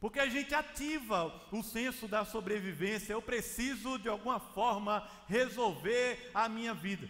[0.00, 3.12] Porque a gente ativa o senso da sobrevivência.
[3.12, 7.08] Eu preciso, de alguma forma, resolver a minha vida.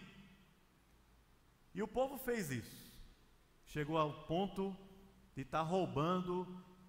[1.75, 2.93] E o povo fez isso.
[3.67, 4.75] Chegou ao ponto
[5.37, 6.47] de estar tá roubando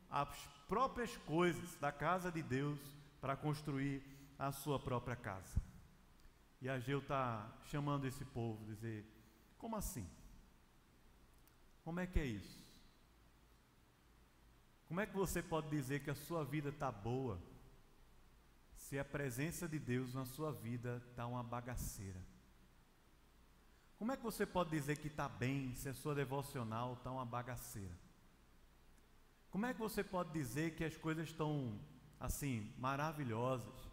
[0.09, 0.29] as
[0.67, 2.79] próprias coisas da casa de Deus
[3.19, 4.01] para construir
[4.37, 5.61] a sua própria casa.
[6.61, 9.05] E Ageu está chamando esse povo, dizer:
[9.57, 10.09] como assim?
[11.83, 12.58] Como é que é isso?
[14.89, 17.39] Como é que você pode dizer que a sua vida está boa
[18.75, 22.19] se a presença de Deus na sua vida está uma bagaceira?
[23.99, 27.23] Como é que você pode dizer que está bem se a sua devocional está uma
[27.23, 27.95] bagaceira?
[29.51, 31.79] Como é que você pode dizer que as coisas estão
[32.19, 33.87] assim, maravilhosas,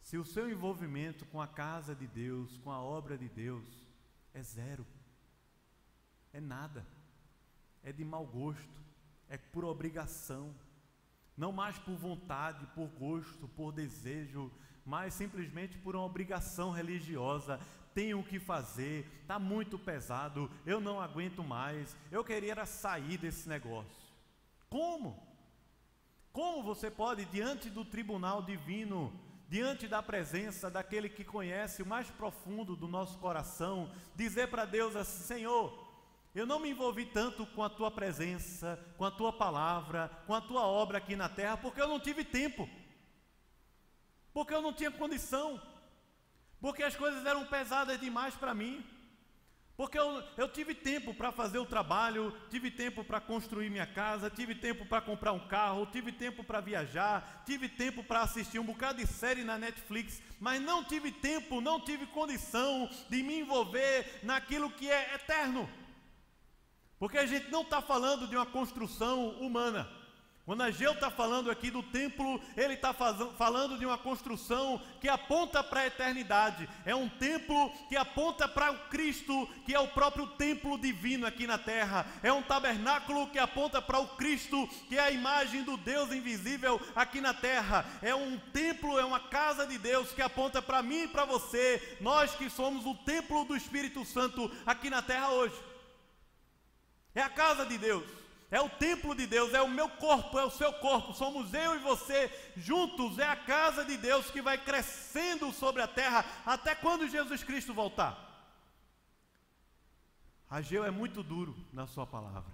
[0.00, 3.66] se o seu envolvimento com a casa de Deus, com a obra de Deus,
[4.32, 4.86] é zero,
[6.32, 6.86] é nada,
[7.82, 8.87] é de mau gosto,
[9.28, 10.54] é por obrigação,
[11.36, 14.50] não mais por vontade, por gosto, por desejo,
[14.84, 17.60] mas simplesmente por uma obrigação religiosa.
[17.94, 24.08] Tenho que fazer, está muito pesado, eu não aguento mais, eu queria sair desse negócio.
[24.68, 25.26] Como?
[26.32, 29.12] Como você pode, diante do tribunal divino,
[29.48, 34.94] diante da presença daquele que conhece o mais profundo do nosso coração, dizer para Deus
[34.94, 35.87] assim: Senhor,
[36.34, 40.40] eu não me envolvi tanto com a tua presença, com a tua palavra, com a
[40.40, 42.68] tua obra aqui na terra, porque eu não tive tempo,
[44.32, 45.60] porque eu não tinha condição,
[46.60, 48.84] porque as coisas eram pesadas demais para mim.
[49.78, 54.28] Porque eu, eu tive tempo para fazer o trabalho, tive tempo para construir minha casa,
[54.28, 58.64] tive tempo para comprar um carro, tive tempo para viajar, tive tempo para assistir um
[58.64, 64.18] bocado de série na Netflix, mas não tive tempo, não tive condição de me envolver
[64.24, 65.70] naquilo que é eterno.
[66.98, 69.88] Porque a gente não está falando de uma construção humana.
[70.48, 75.62] Quando Ageu está falando aqui do templo, ele está falando de uma construção que aponta
[75.62, 76.66] para a eternidade.
[76.86, 81.46] É um templo que aponta para o Cristo, que é o próprio templo divino aqui
[81.46, 82.06] na terra.
[82.22, 86.80] É um tabernáculo que aponta para o Cristo, que é a imagem do Deus invisível
[86.96, 87.84] aqui na terra.
[88.00, 91.98] É um templo, é uma casa de Deus que aponta para mim e para você,
[92.00, 95.67] nós que somos o templo do Espírito Santo aqui na terra hoje.
[97.14, 98.18] É a casa de Deus
[98.50, 101.76] é o templo de Deus, é o meu corpo, é o seu corpo, somos eu
[101.76, 106.74] e você juntos, é a casa de Deus que vai crescendo sobre a terra até
[106.74, 108.26] quando Jesus Cristo voltar.
[110.48, 112.50] Ageu é muito duro na sua palavra.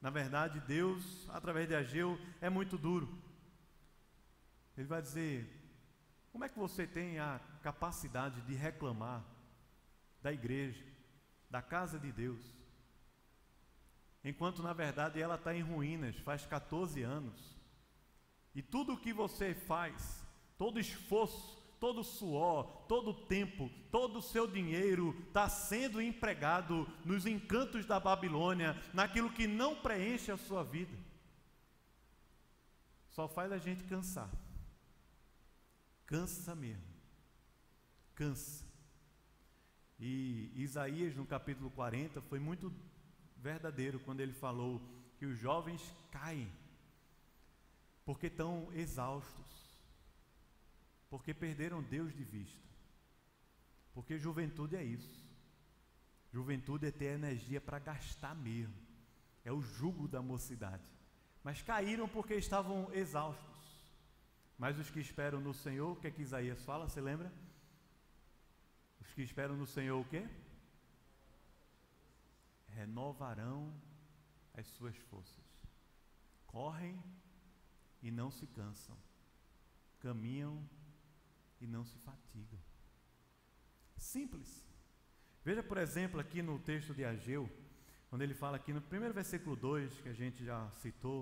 [0.00, 3.08] Na verdade, Deus, através de Ageu, é muito duro.
[4.76, 5.48] Ele vai dizer:
[6.32, 9.24] como é que você tem a capacidade de reclamar
[10.20, 10.84] da igreja,
[11.48, 12.42] da casa de Deus?
[14.28, 17.56] Enquanto na verdade ela está em ruínas faz 14 anos.
[18.52, 20.26] E tudo o que você faz,
[20.58, 27.86] todo esforço, todo suor, todo tempo, todo o seu dinheiro está sendo empregado nos encantos
[27.86, 30.96] da Babilônia, naquilo que não preenche a sua vida.
[33.10, 34.30] Só faz a gente cansar.
[36.04, 36.96] Cansa mesmo.
[38.14, 38.64] Cansa.
[40.00, 42.72] E Isaías, no capítulo 40, foi muito
[43.46, 44.72] verdadeiro quando ele falou
[45.18, 46.50] que os jovens caem
[48.04, 49.50] porque estão exaustos,
[51.10, 52.68] porque perderam Deus de vista.
[53.94, 55.24] Porque juventude é isso.
[56.32, 58.80] Juventude é ter energia para gastar mesmo.
[59.44, 60.88] É o jugo da mocidade.
[61.42, 63.60] Mas caíram porque estavam exaustos.
[64.58, 66.88] Mas os que esperam no Senhor, o que é que Isaías fala?
[66.88, 67.32] Você lembra?
[69.00, 70.28] Os que esperam no Senhor o quê?
[72.76, 73.72] Renovarão
[74.54, 75.44] as suas forças.
[76.46, 77.02] Correm
[78.02, 78.96] e não se cansam,
[79.98, 80.54] caminham
[81.60, 82.60] e não se fatigam.
[83.96, 84.64] Simples.
[85.42, 87.48] Veja, por exemplo, aqui no texto de Ageu,
[88.10, 91.18] quando ele fala aqui no primeiro versículo 2, que a gente já citou,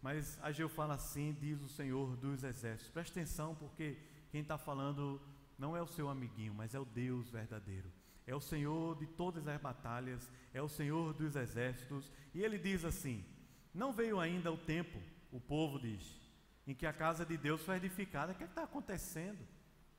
[0.00, 2.90] mas Ageu fala assim: diz o Senhor dos exércitos.
[2.90, 3.98] Preste atenção, porque
[4.30, 5.20] quem está falando
[5.58, 7.90] não é o seu amiguinho, mas é o Deus verdadeiro
[8.26, 12.10] é o Senhor de todas as batalhas, é o Senhor dos exércitos.
[12.34, 13.24] E ele diz assim:
[13.72, 14.98] Não veio ainda o tempo,
[15.30, 16.18] o povo diz,
[16.66, 18.32] em que a casa de Deus foi edificada.
[18.32, 19.46] O que é está acontecendo?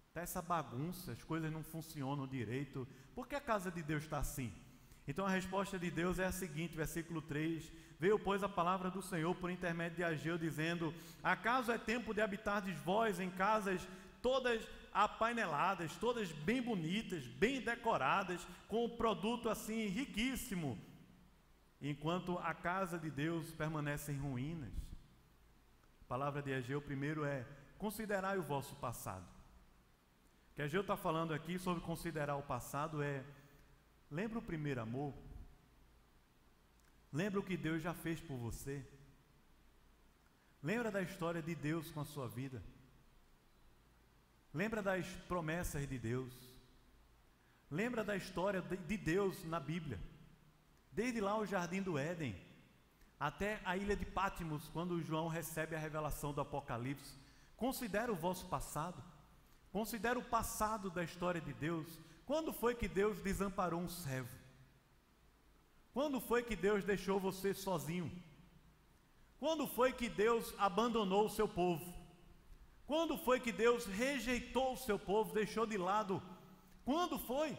[0.08, 2.88] Está essa bagunça, as coisas não funcionam direito.
[3.14, 4.52] Por que a casa de Deus está assim?
[5.08, 9.02] Então a resposta de Deus é a seguinte, versículo 3: Veio, pois, a palavra do
[9.02, 13.88] Senhor por intermédio de Ageu, dizendo: Acaso é tempo de habitardes vós em casas
[14.22, 20.80] todas apaineladas, todas bem bonitas, bem decoradas, com um produto assim riquíssimo,
[21.82, 24.74] enquanto a casa de Deus permanece em ruínas.
[26.00, 27.46] A palavra de Egeu primeiro é:
[27.78, 29.28] considerai o vosso passado.
[30.52, 33.22] O que Egeu está falando aqui sobre considerar o passado é:
[34.10, 35.14] lembra o primeiro amor?
[37.12, 38.86] Lembra o que Deus já fez por você?
[40.64, 42.64] Lembra da história de Deus com a sua vida?
[44.56, 46.34] Lembra das promessas de Deus.
[47.70, 50.00] Lembra da história de Deus na Bíblia.
[50.94, 52.34] Desde lá o jardim do Éden
[53.20, 57.18] até a ilha de Pátimos, quando João recebe a revelação do Apocalipse.
[57.58, 59.04] Considera o vosso passado.
[59.74, 62.00] Considera o passado da história de Deus.
[62.26, 64.34] Quando foi que Deus desamparou um servo?
[65.94, 68.10] Quando foi que Deus deixou você sozinho?
[69.38, 71.95] Quando foi que Deus abandonou o seu povo?
[72.88, 76.22] Quando foi que Deus rejeitou o seu povo, deixou de lado?
[76.84, 77.58] Quando foi?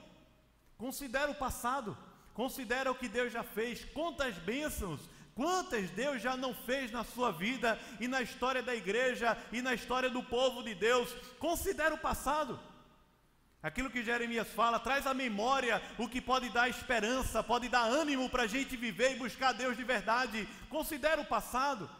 [0.79, 1.97] Considera o passado,
[2.33, 5.01] considera o que Deus já fez, quantas bênçãos,
[5.35, 9.75] quantas Deus já não fez na sua vida e na história da igreja e na
[9.75, 11.13] história do povo de Deus.
[11.39, 12.59] Considera o passado.
[13.63, 18.31] Aquilo que Jeremias fala, traz à memória o que pode dar esperança, pode dar ânimo
[18.31, 20.49] para a gente viver e buscar Deus de verdade.
[20.71, 21.91] Considera o passado.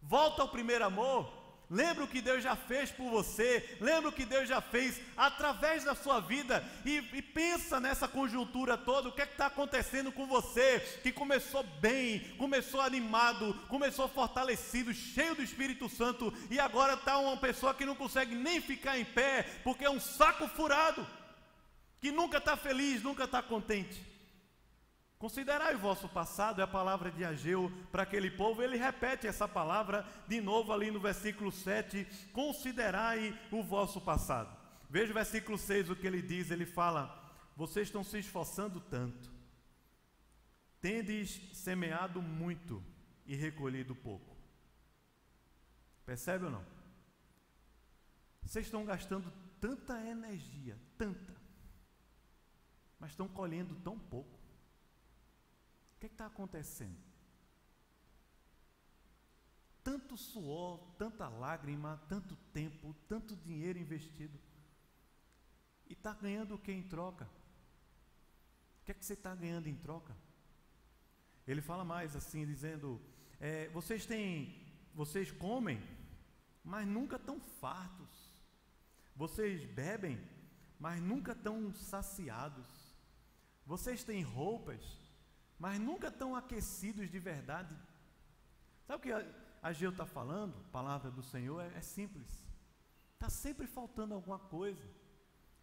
[0.00, 1.35] Volta ao primeiro amor.
[1.68, 5.82] Lembra o que Deus já fez por você, lembra o que Deus já fez através
[5.82, 10.26] da sua vida e, e pensa nessa conjuntura toda, o que é está acontecendo com
[10.26, 17.18] você, que começou bem, começou animado, começou fortalecido, cheio do Espírito Santo e agora está
[17.18, 21.04] uma pessoa que não consegue nem ficar em pé, porque é um saco furado,
[22.00, 24.15] que nunca está feliz, nunca está contente.
[25.18, 29.48] Considerai o vosso passado, é a palavra de Ageu para aquele povo, ele repete essa
[29.48, 34.54] palavra de novo ali no versículo 7, considerai o vosso passado.
[34.90, 39.30] Veja o versículo 6, o que ele diz, ele fala, vocês estão se esforçando tanto,
[40.82, 42.84] tendes semeado muito
[43.24, 44.36] e recolhido pouco.
[46.04, 46.64] Percebe ou não?
[48.42, 51.34] Vocês estão gastando tanta energia, tanta,
[53.00, 54.35] mas estão colhendo tão pouco.
[56.06, 56.96] Que está acontecendo?
[59.82, 64.38] Tanto suor, tanta lágrima, tanto tempo, tanto dinheiro investido.
[65.88, 67.24] E está ganhando o que em troca?
[67.24, 70.16] O que é que você está ganhando em troca?
[71.44, 73.00] Ele fala mais assim, dizendo:
[73.40, 75.82] é, vocês têm, vocês comem,
[76.62, 78.32] mas nunca estão fartos.
[79.16, 80.20] Vocês bebem,
[80.78, 82.94] mas nunca estão saciados.
[83.66, 85.05] Vocês têm roupas,
[85.58, 87.76] mas nunca tão aquecidos de verdade.
[88.86, 89.28] Sabe o que
[89.62, 90.54] a Geu está falando?
[90.68, 92.44] A palavra do Senhor é, é simples.
[93.14, 94.86] Está sempre faltando alguma coisa.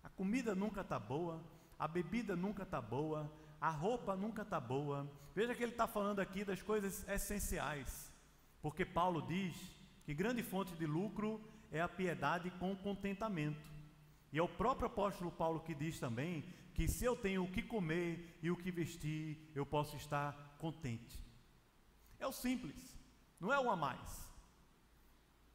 [0.04, 1.42] A comida nunca está boa,
[1.80, 3.32] a bebida nunca está boa,
[3.62, 5.10] a roupa nunca está boa.
[5.34, 8.12] Veja que ele está falando aqui das coisas essenciais,
[8.62, 9.56] porque Paulo diz
[10.04, 11.42] que grande fonte de lucro
[11.72, 13.72] é a piedade com contentamento.
[14.32, 16.44] E é o próprio apóstolo Paulo que diz também
[16.74, 21.24] que se eu tenho o que comer e o que vestir, eu posso estar contente.
[22.20, 22.98] É o simples,
[23.40, 24.30] não é o a mais,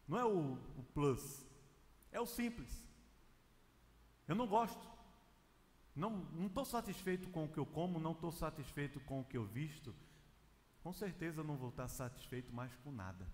[0.06, 1.44] não é o, o plus,
[2.12, 2.86] é o simples.
[4.28, 4.86] Eu não gosto,
[5.96, 9.44] não estou satisfeito com o que eu como, não estou satisfeito com o que eu
[9.44, 9.94] visto,
[10.82, 13.26] com certeza não vou estar satisfeito mais com nada,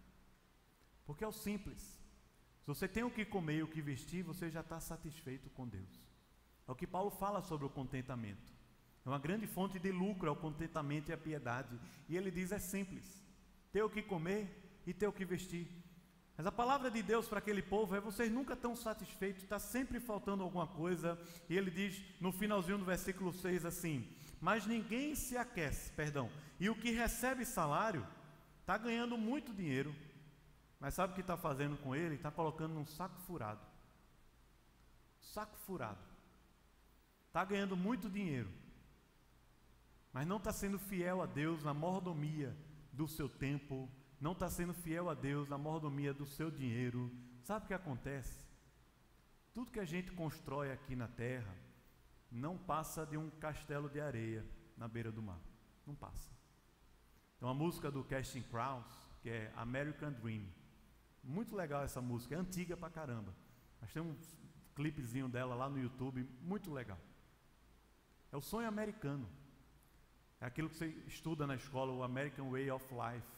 [1.04, 1.82] porque é o simples.
[2.62, 5.68] Se você tem o que comer e o que vestir, você já está satisfeito com
[5.68, 6.13] Deus.
[6.66, 8.52] É o que Paulo fala sobre o contentamento.
[9.04, 11.78] É uma grande fonte de lucro, é o contentamento e a piedade.
[12.08, 13.22] E ele diz: é simples,
[13.72, 15.68] ter o que comer e ter o que vestir.
[16.36, 20.00] Mas a palavra de Deus para aquele povo é: vocês nunca estão satisfeitos, está sempre
[20.00, 21.18] faltando alguma coisa.
[21.48, 24.08] E ele diz no finalzinho do versículo 6 assim:
[24.40, 28.06] Mas ninguém se aquece, perdão, e o que recebe salário
[28.62, 29.94] está ganhando muito dinheiro
[30.84, 32.14] mas sabe o que está fazendo com ele?
[32.14, 33.66] Está colocando num saco furado.
[35.18, 36.13] Saco furado.
[37.34, 38.48] Está ganhando muito dinheiro.
[40.12, 42.56] Mas não está sendo fiel a Deus na mordomia
[42.92, 43.90] do seu tempo.
[44.20, 47.12] Não está sendo fiel a Deus na mordomia do seu dinheiro.
[47.42, 48.46] Sabe o que acontece?
[49.52, 51.52] Tudo que a gente constrói aqui na terra
[52.30, 55.40] não passa de um castelo de areia na beira do mar.
[55.84, 56.30] Não passa.
[57.36, 58.86] Então a música do Casting Crowns,
[59.20, 60.46] que é American Dream,
[61.24, 63.34] muito legal essa música, é antiga pra caramba.
[63.80, 64.16] Mas tem um
[64.76, 67.00] clipezinho dela lá no YouTube, muito legal.
[68.34, 69.28] É o sonho americano.
[70.40, 73.28] É aquilo que você estuda na escola, o American Way of Life.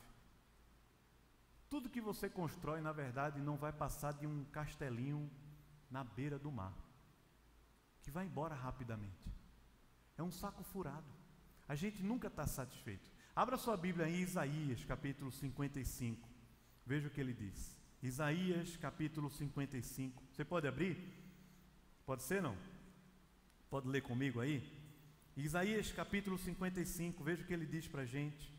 [1.68, 5.30] Tudo que você constrói, na verdade, não vai passar de um castelinho
[5.90, 6.72] na beira do mar,
[8.00, 9.30] que vai embora rapidamente.
[10.16, 11.12] É um saco furado.
[11.68, 13.10] A gente nunca está satisfeito.
[13.34, 16.26] Abra sua Bíblia em Isaías, capítulo 55.
[16.86, 17.76] Veja o que ele diz.
[18.02, 20.22] Isaías capítulo 55.
[20.32, 20.96] Você pode abrir?
[22.06, 22.56] Pode ser não?
[23.68, 24.75] Pode ler comigo aí?
[25.36, 28.54] Isaías capítulo 55, veja o que ele diz para a gente.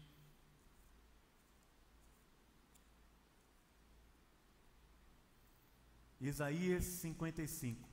[6.19, 7.87] Isaías 55,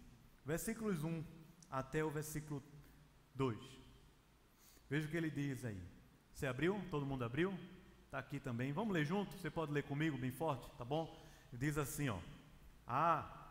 [0.45, 1.25] versículos 1
[1.71, 2.63] até o versículo
[3.35, 3.59] 2.
[4.89, 5.81] Veja o que ele diz aí.
[6.33, 6.81] Você abriu?
[6.91, 7.57] Todo mundo abriu?
[8.15, 8.73] está aqui também.
[8.73, 9.37] Vamos ler junto?
[9.37, 11.21] Você pode ler comigo bem forte, tá bom?
[11.53, 12.21] Diz assim, ó.
[12.87, 13.44] Ah,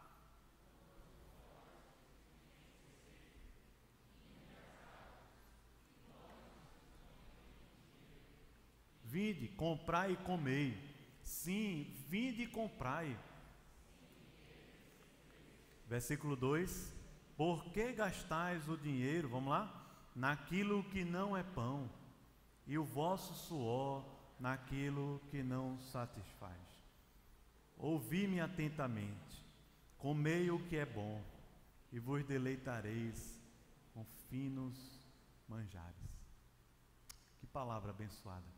[9.13, 10.75] Vinde, comprai e comei.
[11.21, 13.15] Sim, vinde e comprai.
[15.87, 16.91] Versículo 2:
[17.37, 19.63] Por que gastais o dinheiro, vamos lá?
[20.15, 21.87] Naquilo que não é pão,
[22.65, 24.03] e o vosso suor
[24.39, 26.65] naquilo que não satisfaz.
[27.77, 29.45] Ouvi-me atentamente,
[29.99, 31.23] comei o que é bom,
[31.91, 33.39] e vos deleitareis
[33.93, 34.75] com finos
[35.47, 35.93] manjares.
[37.39, 38.52] Que palavra abençoada.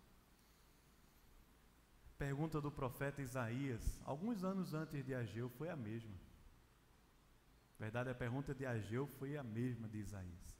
[2.17, 6.15] Pergunta do profeta Isaías, alguns anos antes de Ageu, foi a mesma.
[7.77, 10.55] Na verdade, a pergunta de Ageu foi a mesma de Isaías.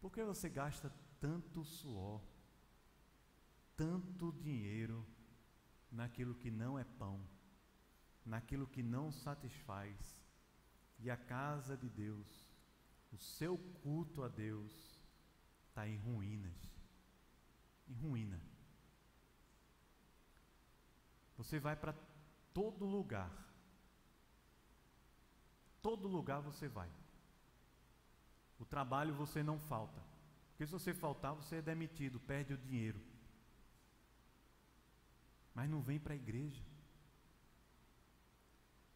[0.00, 2.22] Por que você gasta tanto suor,
[3.76, 5.06] tanto dinheiro
[5.90, 7.20] naquilo que não é pão,
[8.24, 9.96] naquilo que não satisfaz,
[11.00, 12.48] e a casa de Deus,
[13.12, 15.00] o seu culto a Deus,
[15.68, 16.78] está em ruínas
[17.88, 18.40] em ruína.
[21.38, 21.94] Você vai para
[22.52, 23.32] todo lugar.
[25.80, 26.90] Todo lugar você vai.
[28.58, 30.02] O trabalho você não falta.
[30.50, 33.00] Porque se você faltar, você é demitido, perde o dinheiro.
[35.54, 36.62] Mas não vem para a igreja.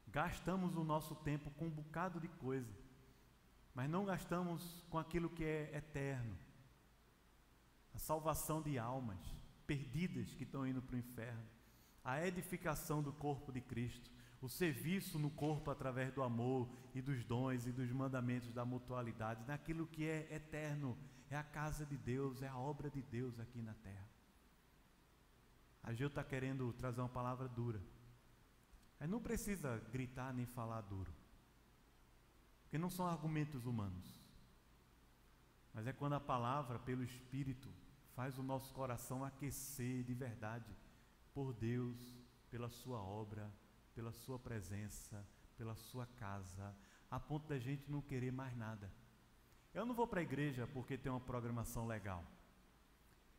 [0.09, 2.71] Gastamos o nosso tempo com um bocado de coisa,
[3.75, 6.37] mas não gastamos com aquilo que é eterno
[7.95, 9.19] a salvação de almas
[9.67, 11.47] perdidas que estão indo para o inferno,
[12.05, 17.25] a edificação do corpo de Cristo, o serviço no corpo através do amor e dos
[17.25, 20.99] dons e dos mandamentos da mutualidade, naquilo que é eterno,
[21.31, 24.09] é a casa de Deus, é a obra de Deus aqui na terra.
[25.83, 27.81] A Gil está querendo trazer uma palavra dura.
[28.99, 31.13] Mas não precisa gritar nem falar duro.
[32.63, 34.21] Porque não são argumentos humanos.
[35.73, 37.69] Mas é quando a palavra, pelo Espírito,
[38.15, 40.71] faz o nosso coração aquecer de verdade
[41.35, 41.99] por Deus,
[42.51, 43.51] pela Sua obra,
[43.95, 45.27] pela Sua presença,
[45.57, 46.75] pela Sua casa,
[47.11, 48.91] a ponto da gente não querer mais nada.
[49.75, 52.25] Eu não vou para a igreja porque tem uma programação legal.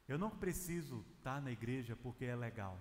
[0.08, 2.80] Eu não preciso estar na igreja porque é legal.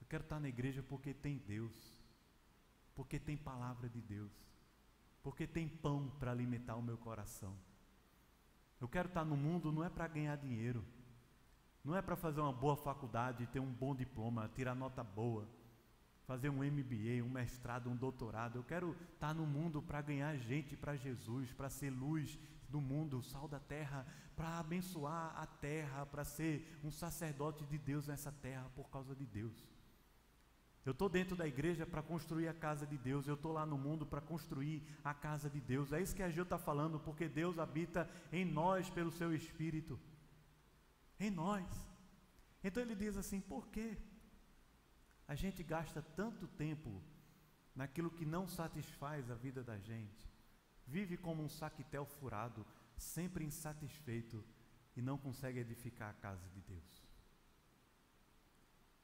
[0.00, 1.74] Eu quero estar na igreja porque tem Deus,
[2.94, 4.32] porque tem palavra de Deus,
[5.22, 7.56] porque tem pão para alimentar o meu coração.
[8.80, 10.84] Eu quero estar no mundo não é para ganhar dinheiro,
[11.84, 15.48] não é para fazer uma boa faculdade, ter um bom diploma, tirar nota boa,
[16.26, 18.56] fazer um MBA, um mestrado, um doutorado.
[18.56, 23.22] Eu quero estar no mundo para ganhar gente para Jesus, para ser luz do mundo,
[23.22, 24.06] sal da terra,
[24.36, 29.26] para abençoar a terra, para ser um sacerdote de Deus nessa terra por causa de
[29.26, 29.66] Deus.
[30.84, 33.76] Eu estou dentro da igreja para construir a casa de Deus, eu estou lá no
[33.76, 35.92] mundo para construir a casa de Deus.
[35.92, 39.98] É isso que a Gil está falando, porque Deus habita em nós pelo seu Espírito.
[41.20, 41.68] Em nós.
[42.64, 43.96] Então ele diz assim: por que
[45.28, 47.02] a gente gasta tanto tempo
[47.74, 50.28] naquilo que não satisfaz a vida da gente?
[50.86, 52.66] Vive como um saquetel furado,
[52.96, 54.44] sempre insatisfeito
[54.96, 57.10] e não consegue edificar a casa de Deus.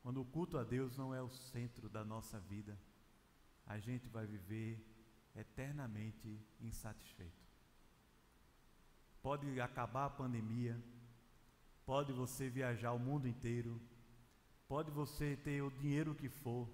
[0.02, 2.78] Quando o culto a Deus não é o centro da nossa vida,
[3.66, 4.84] a gente vai viver
[5.34, 7.44] eternamente insatisfeito.
[9.20, 10.80] Pode acabar a pandemia,
[11.86, 13.80] pode você viajar o mundo inteiro,
[14.68, 16.68] pode você ter o dinheiro que for,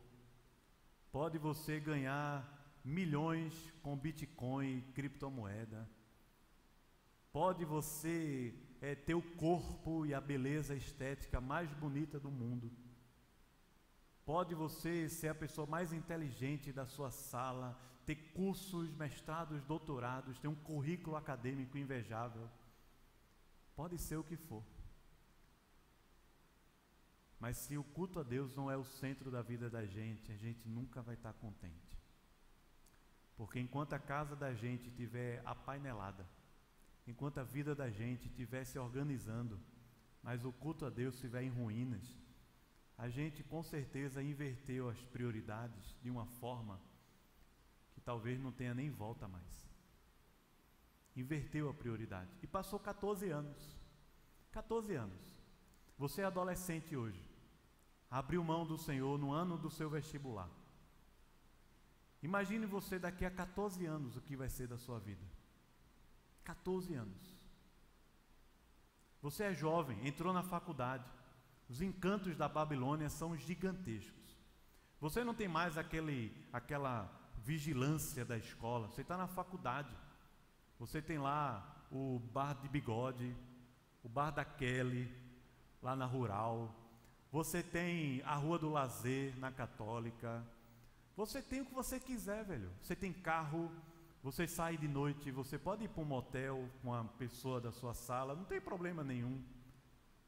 [1.12, 5.88] pode você ganhar milhões com Bitcoin criptomoeda,
[7.30, 12.68] pode você é, ter o corpo e a beleza estética mais bonita do mundo
[14.24, 20.48] Pode você ser a pessoa mais inteligente da sua sala, ter cursos, mestrados, doutorados, ter
[20.48, 22.48] um currículo acadêmico invejável.
[23.74, 24.62] Pode ser o que for.
[27.42, 30.36] Mas se o culto a Deus não é o centro da vida da gente, a
[30.36, 31.98] gente nunca vai estar contente.
[33.36, 36.24] Porque enquanto a casa da gente estiver apainelada,
[37.04, 39.58] enquanto a vida da gente estiver se organizando,
[40.22, 42.16] mas o culto a Deus estiver em ruínas,
[42.96, 46.80] a gente com certeza inverteu as prioridades de uma forma
[47.92, 49.68] que talvez não tenha nem volta mais.
[51.16, 52.30] Inverteu a prioridade.
[52.40, 53.76] E passou 14 anos.
[54.52, 55.32] 14 anos.
[55.98, 57.31] Você é adolescente hoje.
[58.12, 60.48] Abriu mão do Senhor no ano do seu vestibular.
[62.22, 65.24] Imagine você daqui a 14 anos o que vai ser da sua vida.
[66.44, 67.40] 14 anos.
[69.20, 71.04] Você é jovem, entrou na faculdade
[71.72, 74.36] os encantos da Babilônia são gigantescos.
[75.00, 79.96] Você não tem mais aquele, aquela vigilância da escola, você está na faculdade.
[80.78, 83.34] Você tem lá o bar de bigode,
[84.02, 85.10] o bar da Kelly,
[85.80, 86.74] lá na rural.
[87.32, 90.46] Você tem a Rua do Lazer, na Católica.
[91.16, 92.70] Você tem o que você quiser, velho.
[92.80, 93.72] Você tem carro,
[94.22, 97.94] você sai de noite, você pode ir para um motel com a pessoa da sua
[97.94, 99.42] sala, não tem problema nenhum.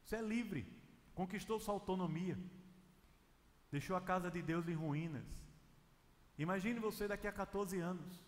[0.02, 0.66] Você é livre
[1.14, 2.36] conquistou sua autonomia,
[3.70, 5.24] deixou a casa de Deus em ruínas.
[6.36, 8.22] Imagine você daqui a 14 anos.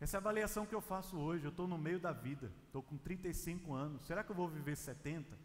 [0.00, 1.44] Essa é avaliação que eu faço hoje.
[1.44, 4.02] Eu estou no meio da vida, estou com 35 anos.
[4.06, 5.36] Será que eu vou viver 70?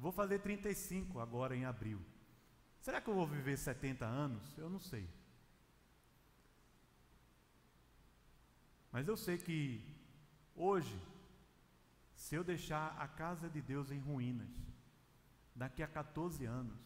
[0.00, 2.00] Vou fazer 35 agora em abril.
[2.80, 4.56] Será que eu vou viver 70 anos?
[4.56, 5.06] Eu não sei.
[8.90, 9.84] Mas eu sei que
[10.56, 10.98] hoje,
[12.14, 14.50] se eu deixar a casa de Deus em ruínas,
[15.54, 16.80] daqui a 14 anos,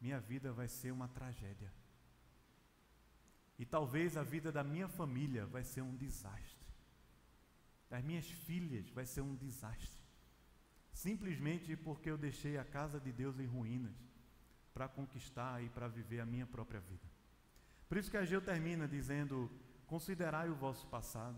[0.00, 1.72] minha vida vai ser uma tragédia.
[3.58, 6.64] E talvez a vida da minha família vai ser um desastre.
[7.90, 9.95] Das minhas filhas vai ser um desastre.
[10.96, 13.94] Simplesmente porque eu deixei a casa de Deus em ruínas
[14.72, 17.06] para conquistar e para viver a minha própria vida.
[17.86, 19.50] Por isso que Ageu termina dizendo:
[19.86, 21.36] Considerai o vosso passado.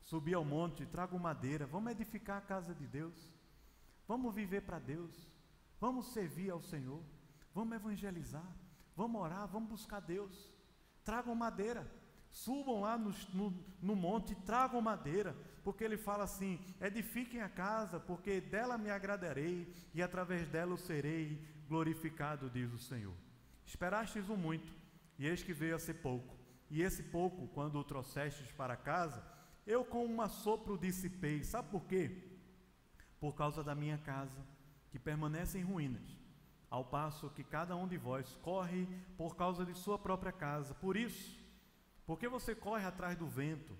[0.00, 3.30] Subi ao monte, trago madeira, vamos edificar a casa de Deus.
[4.06, 5.30] Vamos viver para Deus.
[5.78, 7.02] Vamos servir ao Senhor.
[7.54, 8.56] Vamos evangelizar.
[8.96, 10.50] Vamos orar, vamos buscar Deus.
[11.04, 11.86] Tragam madeira.
[12.30, 15.36] Subam lá no, no, no monte, tragam madeira,
[15.68, 20.78] porque ele fala assim: edifiquem a casa, porque dela me agradarei e através dela eu
[20.78, 23.14] serei glorificado, diz o Senhor.
[23.66, 24.72] Esperastes o muito,
[25.18, 26.34] e eis que veio a ser pouco.
[26.70, 29.22] E esse pouco, quando o trouxestes para casa,
[29.66, 31.44] eu com um assopro dissipei.
[31.44, 32.16] Sabe por quê?
[33.20, 34.40] Por causa da minha casa,
[34.90, 36.16] que permanece em ruínas,
[36.70, 38.88] ao passo que cada um de vós corre
[39.18, 40.72] por causa de sua própria casa.
[40.76, 41.38] Por isso,
[42.06, 43.76] porque você corre atrás do vento,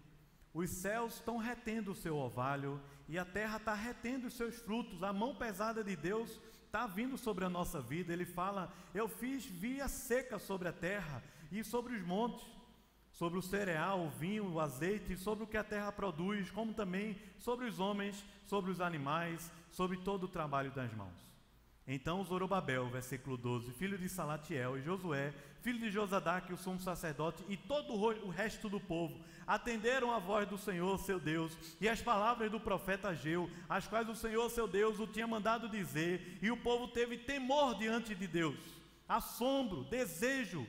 [0.54, 5.02] os céus estão retendo o seu orvalho e a terra está retendo os seus frutos.
[5.02, 8.12] A mão pesada de Deus está vindo sobre a nossa vida.
[8.12, 12.58] Ele fala: Eu fiz via seca sobre a terra e sobre os montes
[13.18, 17.18] sobre o cereal, o vinho, o azeite, sobre o que a terra produz, como também
[17.40, 21.27] sobre os homens, sobre os animais, sobre todo o trabalho das mãos.
[21.90, 25.32] Então Zorobabel, versículo 12, filho de Salatiel e Josué,
[25.62, 30.46] filho de Josadaque, o sumo sacerdote, e todo o resto do povo, atenderam a voz
[30.46, 34.68] do Senhor, seu Deus, e as palavras do profeta Ageu, as quais o Senhor, seu
[34.68, 38.58] Deus, o tinha mandado dizer, e o povo teve temor diante de Deus,
[39.08, 40.66] assombro, desejo,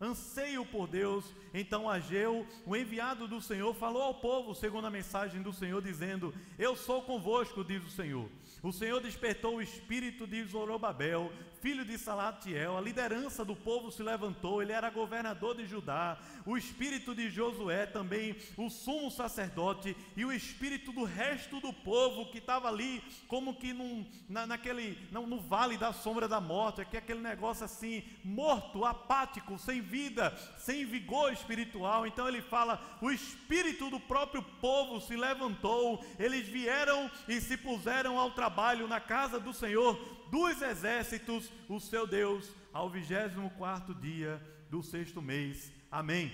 [0.00, 1.32] anseio por Deus.
[1.54, 6.34] Então Ageu, o enviado do Senhor, falou ao povo, segundo a mensagem do Senhor, dizendo:
[6.58, 8.28] Eu sou convosco, diz o Senhor.
[8.62, 11.32] O Senhor despertou o espírito de Zorobabel,
[11.62, 16.56] filho de Salatiel, a liderança do povo se levantou, ele era governador de Judá, o
[16.56, 22.38] espírito de Josué também, o sumo sacerdote, e o espírito do resto do povo que
[22.38, 26.98] estava ali, como que num, na, naquele, no, no vale da sombra da morte, é
[26.98, 32.08] aquele negócio assim, morto, apático, sem vida, sem vigor espiritual.
[32.08, 38.18] Então ele fala: o espírito do próprio povo se levantou, eles vieram e se puseram
[38.18, 44.40] ao trabalho na casa do Senhor dos exércitos, o seu Deus, ao vigésimo quarto dia
[44.70, 45.70] do sexto mês.
[45.90, 46.28] Amém.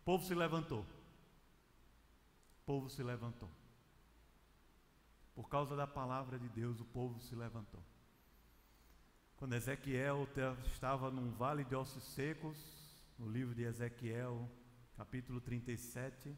[0.00, 0.80] O povo se levantou.
[0.80, 3.48] O povo se levantou.
[5.32, 7.80] Por causa da palavra de Deus, o povo se levantou.
[9.36, 10.26] Quando Ezequiel
[10.72, 12.58] estava num vale de ossos secos,
[13.16, 14.50] no livro de Ezequiel,
[14.96, 16.36] capítulo 37,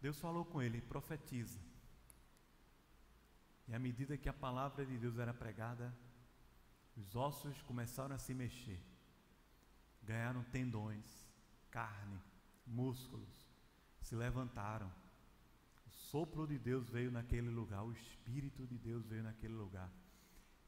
[0.00, 1.60] Deus falou com ele: profetiza.
[3.68, 5.94] E à medida que a palavra de Deus era pregada,
[6.96, 8.80] os ossos começaram a se mexer,
[10.02, 11.04] ganharam tendões,
[11.70, 12.20] carne,
[12.66, 13.50] músculos,
[14.00, 14.90] se levantaram.
[15.86, 19.90] O sopro de Deus veio naquele lugar, o Espírito de Deus veio naquele lugar.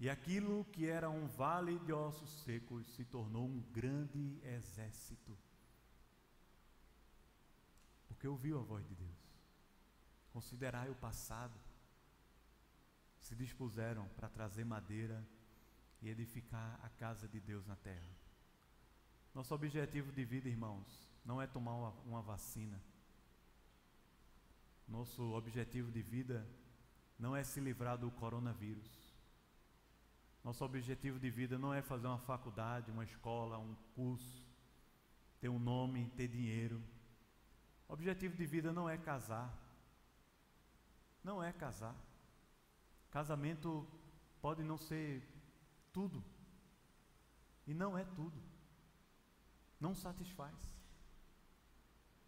[0.00, 5.36] E aquilo que era um vale de ossos secos se tornou um grande exército.
[8.06, 9.18] Porque ouviu a voz de Deus.
[10.32, 11.58] Considerai o passado.
[13.28, 15.22] Se dispuseram para trazer madeira
[16.00, 18.08] e edificar a casa de Deus na terra.
[19.34, 22.80] Nosso objetivo de vida, irmãos, não é tomar uma, uma vacina.
[24.88, 26.48] Nosso objetivo de vida
[27.18, 29.14] não é se livrar do coronavírus.
[30.42, 34.48] Nosso objetivo de vida não é fazer uma faculdade, uma escola, um curso,
[35.38, 36.82] ter um nome, ter dinheiro.
[37.86, 39.54] O objetivo de vida não é casar.
[41.22, 42.07] Não é casar.
[43.10, 43.86] Casamento
[44.40, 45.22] pode não ser
[45.92, 46.22] tudo.
[47.66, 48.40] E não é tudo.
[49.80, 50.56] Não satisfaz.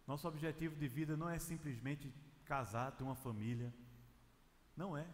[0.07, 2.13] Nosso objetivo de vida não é simplesmente
[2.45, 3.73] casar, ter uma família.
[4.75, 5.07] Não é.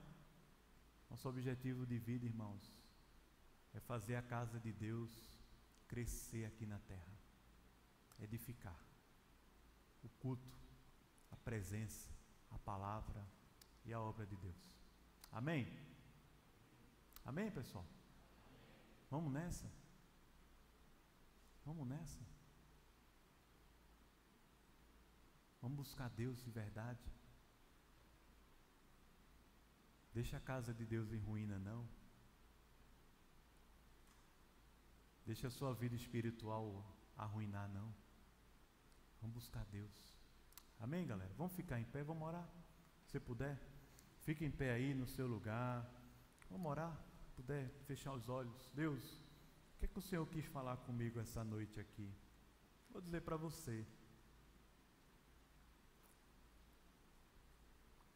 [1.10, 2.74] Nosso objetivo de vida, irmãos,
[3.74, 5.12] é fazer a casa de Deus
[5.88, 7.18] crescer aqui na terra,
[8.20, 8.78] edificar
[10.04, 10.58] o culto,
[11.32, 12.10] a presença,
[12.52, 13.26] a palavra
[13.86, 14.77] e a obra de Deus.
[15.32, 15.68] Amém?
[17.26, 17.86] Amém, pessoal?
[19.10, 19.72] Vamos nessa?
[21.66, 22.20] Vamos nessa?
[25.62, 27.04] Vamos buscar Deus de verdade?
[30.14, 31.88] Deixa a casa de Deus em ruína, não.
[35.26, 36.64] Deixa a sua vida espiritual
[37.18, 37.94] arruinar, não.
[39.22, 39.94] Vamos buscar Deus.
[40.80, 41.34] Amém, galera?
[41.38, 42.50] Vamos ficar em pé, vamos orar.
[43.06, 43.60] Se puder,
[44.28, 45.90] fique em pé aí no seu lugar.
[46.50, 46.94] Vamos orar.
[47.38, 48.70] Puder fechar os olhos.
[48.74, 52.14] Deus, o que, é que o Senhor quis falar comigo essa noite aqui?
[52.92, 53.86] Vou dizer para você.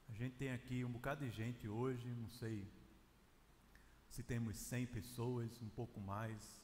[0.10, 2.70] A gente tem aqui um bocado de gente hoje, não sei
[4.10, 6.62] se temos 100 pessoas, um pouco mais,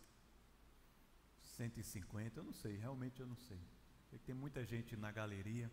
[1.42, 3.62] 150, eu não sei, realmente eu não sei.
[4.26, 5.72] Tem muita gente na galeria.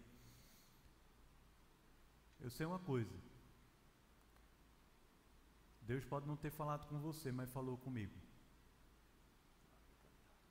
[2.39, 3.34] Eu sei uma coisa.
[5.87, 8.19] Deus pode não ter falado com você, mas falou comigo.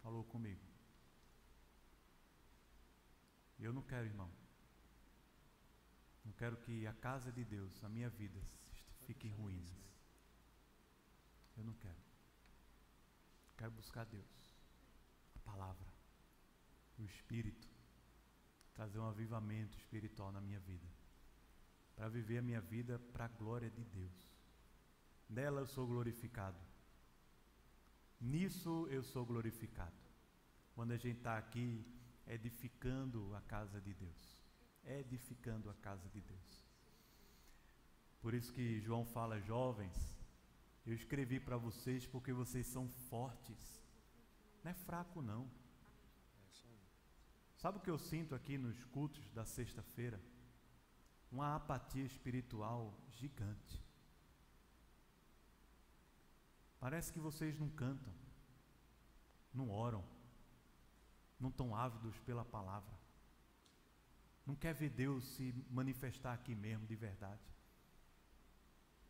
[0.02, 0.62] Falou comigo.
[3.60, 4.30] Eu não quero, irmão.
[6.26, 8.40] Não quero que a casa de Deus, a minha vida,
[9.06, 9.84] fique em ruínas.
[11.58, 12.04] Eu não quero.
[13.58, 14.56] Quero buscar Deus,
[15.36, 15.88] a palavra,
[16.98, 17.70] o Espírito,
[18.74, 20.88] trazer um avivamento espiritual na minha vida,
[21.96, 24.33] para viver a minha vida para a glória de Deus.
[25.38, 26.60] Nela eu sou glorificado.
[28.20, 30.02] Nisso eu sou glorificado.
[30.76, 31.68] Quando a gente está aqui
[32.26, 34.44] edificando a casa de Deus
[34.86, 36.64] edificando a casa de Deus.
[38.22, 40.18] Por isso que João fala, jovens,
[40.86, 43.82] eu escrevi para vocês porque vocês são fortes.
[44.64, 45.50] Não é fraco não.
[47.58, 50.20] Sabe o que eu sinto aqui nos cultos da sexta-feira?
[51.32, 53.83] Uma apatia espiritual gigante.
[56.84, 58.14] Parece que vocês não cantam,
[59.54, 60.04] não oram,
[61.40, 62.94] não estão ávidos pela palavra.
[64.46, 67.40] Não quer ver Deus se manifestar aqui mesmo, de verdade.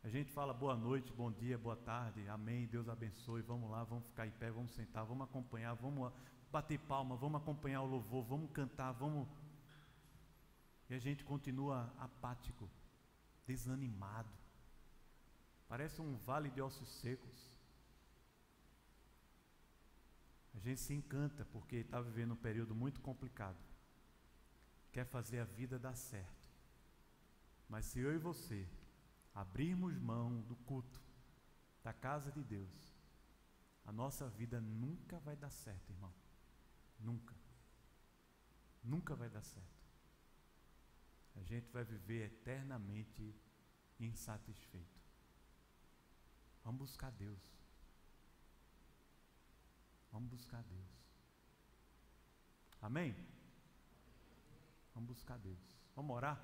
[0.04, 4.06] A gente fala boa noite, bom dia, boa tarde, amém, Deus abençoe, vamos lá, vamos
[4.06, 6.12] ficar em pé, vamos sentar, vamos acompanhar, vamos
[6.52, 9.26] bater palma, vamos acompanhar o louvor, vamos cantar, vamos.
[10.88, 12.70] E a gente continua apático,
[13.44, 14.30] desanimado.
[15.68, 17.53] Parece um vale de ossos secos.
[20.54, 23.58] A gente se encanta porque está vivendo um período muito complicado
[24.94, 26.48] quer fazer a vida dar certo.
[27.68, 28.64] Mas se eu e você
[29.34, 31.02] abrirmos mão do culto,
[31.82, 32.94] da casa de Deus,
[33.84, 36.14] a nossa vida nunca vai dar certo, irmão.
[37.00, 37.34] Nunca.
[38.84, 39.84] Nunca vai dar certo.
[41.34, 43.34] A gente vai viver eternamente
[43.98, 45.00] insatisfeito.
[46.62, 47.63] Vamos buscar Deus.
[50.14, 51.04] Vamos buscar Deus.
[52.80, 53.16] Amém?
[54.94, 55.58] Vamos buscar Deus.
[55.96, 56.40] Vamos orar?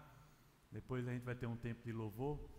[0.73, 2.51] Depois a gente vai ter um tempo de louvor.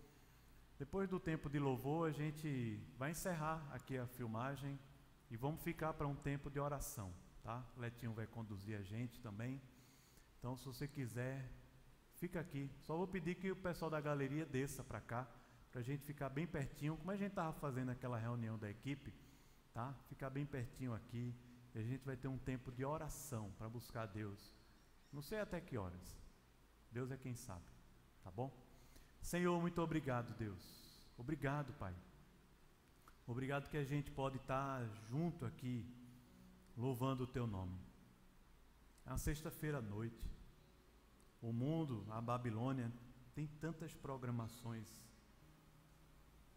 [0.78, 4.78] Depois do tempo de louvor, a gente vai encerrar aqui a filmagem
[5.30, 7.62] e vamos ficar para um tempo de oração, tá?
[7.76, 9.60] O Letinho vai conduzir a gente também.
[10.38, 11.46] Então, se você quiser,
[12.14, 12.70] fica aqui.
[12.80, 15.28] Só vou pedir que o pessoal da galeria desça para cá,
[15.70, 19.12] para a gente ficar bem pertinho, como a gente estava fazendo aquela reunião da equipe,
[19.72, 19.94] tá?
[20.08, 21.34] Ficar bem pertinho aqui
[21.74, 24.62] e a gente vai ter um tempo de oração para buscar Deus
[25.12, 26.18] não sei até que horas.
[26.90, 27.64] Deus é quem sabe.
[28.24, 28.50] Tá bom?
[29.20, 31.00] Senhor, muito obrigado, Deus.
[31.18, 31.94] Obrigado, Pai.
[33.26, 35.86] Obrigado que a gente pode estar junto aqui,
[36.76, 37.78] louvando o Teu nome.
[39.04, 40.26] É uma sexta-feira à noite.
[41.40, 42.90] O mundo, a Babilônia,
[43.34, 44.88] tem tantas programações,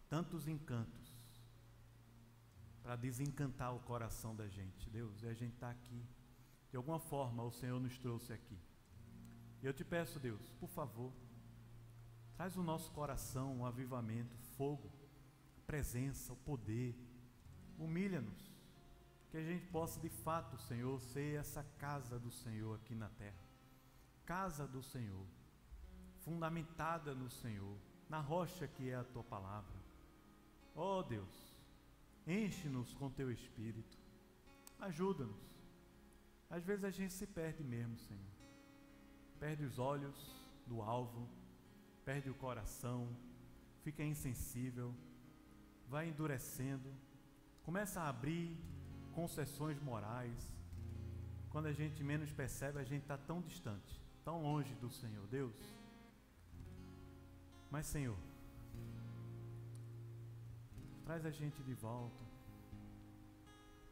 [0.08, 1.05] tantos encantos,
[2.86, 5.24] para desencantar o coração da gente, Deus.
[5.24, 6.06] E a gente está aqui
[6.70, 8.60] de alguma forma o Senhor nos trouxe aqui.
[9.64, 11.12] Eu te peço, Deus, por favor,
[12.38, 14.92] traz o nosso coração um avivamento, fogo,
[15.66, 16.96] presença, o poder.
[17.80, 18.54] Humilha-nos,
[19.32, 23.50] que a gente possa de fato, Senhor, ser essa casa do Senhor aqui na terra.
[24.28, 25.26] Casa do Senhor,
[26.20, 29.76] fundamentada no Senhor, na rocha que é a tua palavra.
[30.76, 31.45] Oh Deus,
[32.28, 33.98] enche-nos com teu espírito.
[34.80, 35.56] Ajuda-nos
[36.50, 38.24] às vezes a gente se perde mesmo, Senhor.
[39.40, 40.16] Perde os olhos
[40.66, 41.28] do alvo,
[42.04, 43.10] perde o coração,
[43.84, 44.94] fica insensível,
[45.90, 46.90] vai endurecendo,
[47.64, 48.58] começa a abrir
[49.14, 50.54] concessões morais.
[51.50, 55.56] Quando a gente menos percebe, a gente está tão distante, tão longe do Senhor, Deus.
[57.72, 58.18] Mas, Senhor,
[61.06, 62.24] traz a gente de volta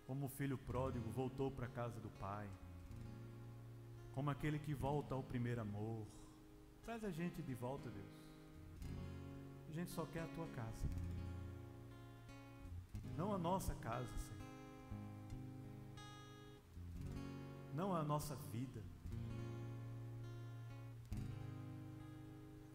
[0.08, 2.50] como o filho pródigo voltou para a casa do pai,
[4.14, 6.06] como aquele que volta ao primeiro amor.
[6.84, 8.24] Traz a gente de volta, Deus.
[9.70, 10.90] A gente só quer a tua casa.
[13.16, 14.44] Não a nossa casa, Senhor.
[17.74, 18.84] Não a nossa vida.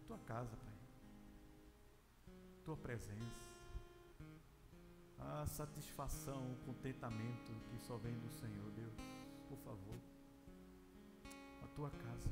[0.07, 0.73] Tua casa, Pai.
[2.65, 3.48] Tua presença.
[5.19, 8.95] A satisfação, o contentamento que só vem do Senhor, Deus.
[9.47, 9.99] Por favor.
[11.63, 12.29] A tua casa.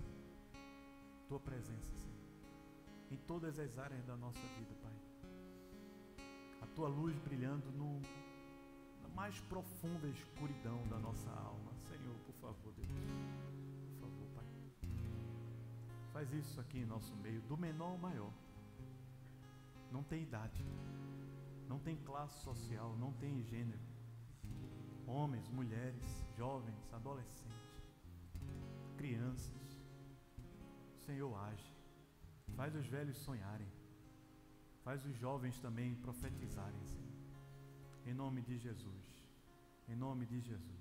[1.28, 2.18] Tua presença, Senhor.
[3.12, 4.94] Em todas as áreas da nossa vida, Pai
[6.62, 8.00] a tua luz brilhando no,
[9.02, 11.72] na mais profunda escuridão da nossa alma.
[11.88, 12.88] Senhor, por favor, Deus.
[14.00, 14.46] Por favor, Pai.
[16.14, 18.32] Faz isso aqui em nosso meio, do menor ao maior.
[19.92, 20.66] Não tem idade,
[21.68, 23.82] não tem classe social, não tem gênero.
[25.06, 27.86] Homens, mulheres, jovens, adolescentes,
[28.98, 29.80] crianças.
[30.96, 31.76] O Senhor age.
[32.56, 33.72] Faz os velhos sonharem.
[34.84, 37.08] Faz os jovens também profetizarem, Senhor.
[38.06, 39.06] Em nome de Jesus.
[39.88, 40.77] Em nome de Jesus.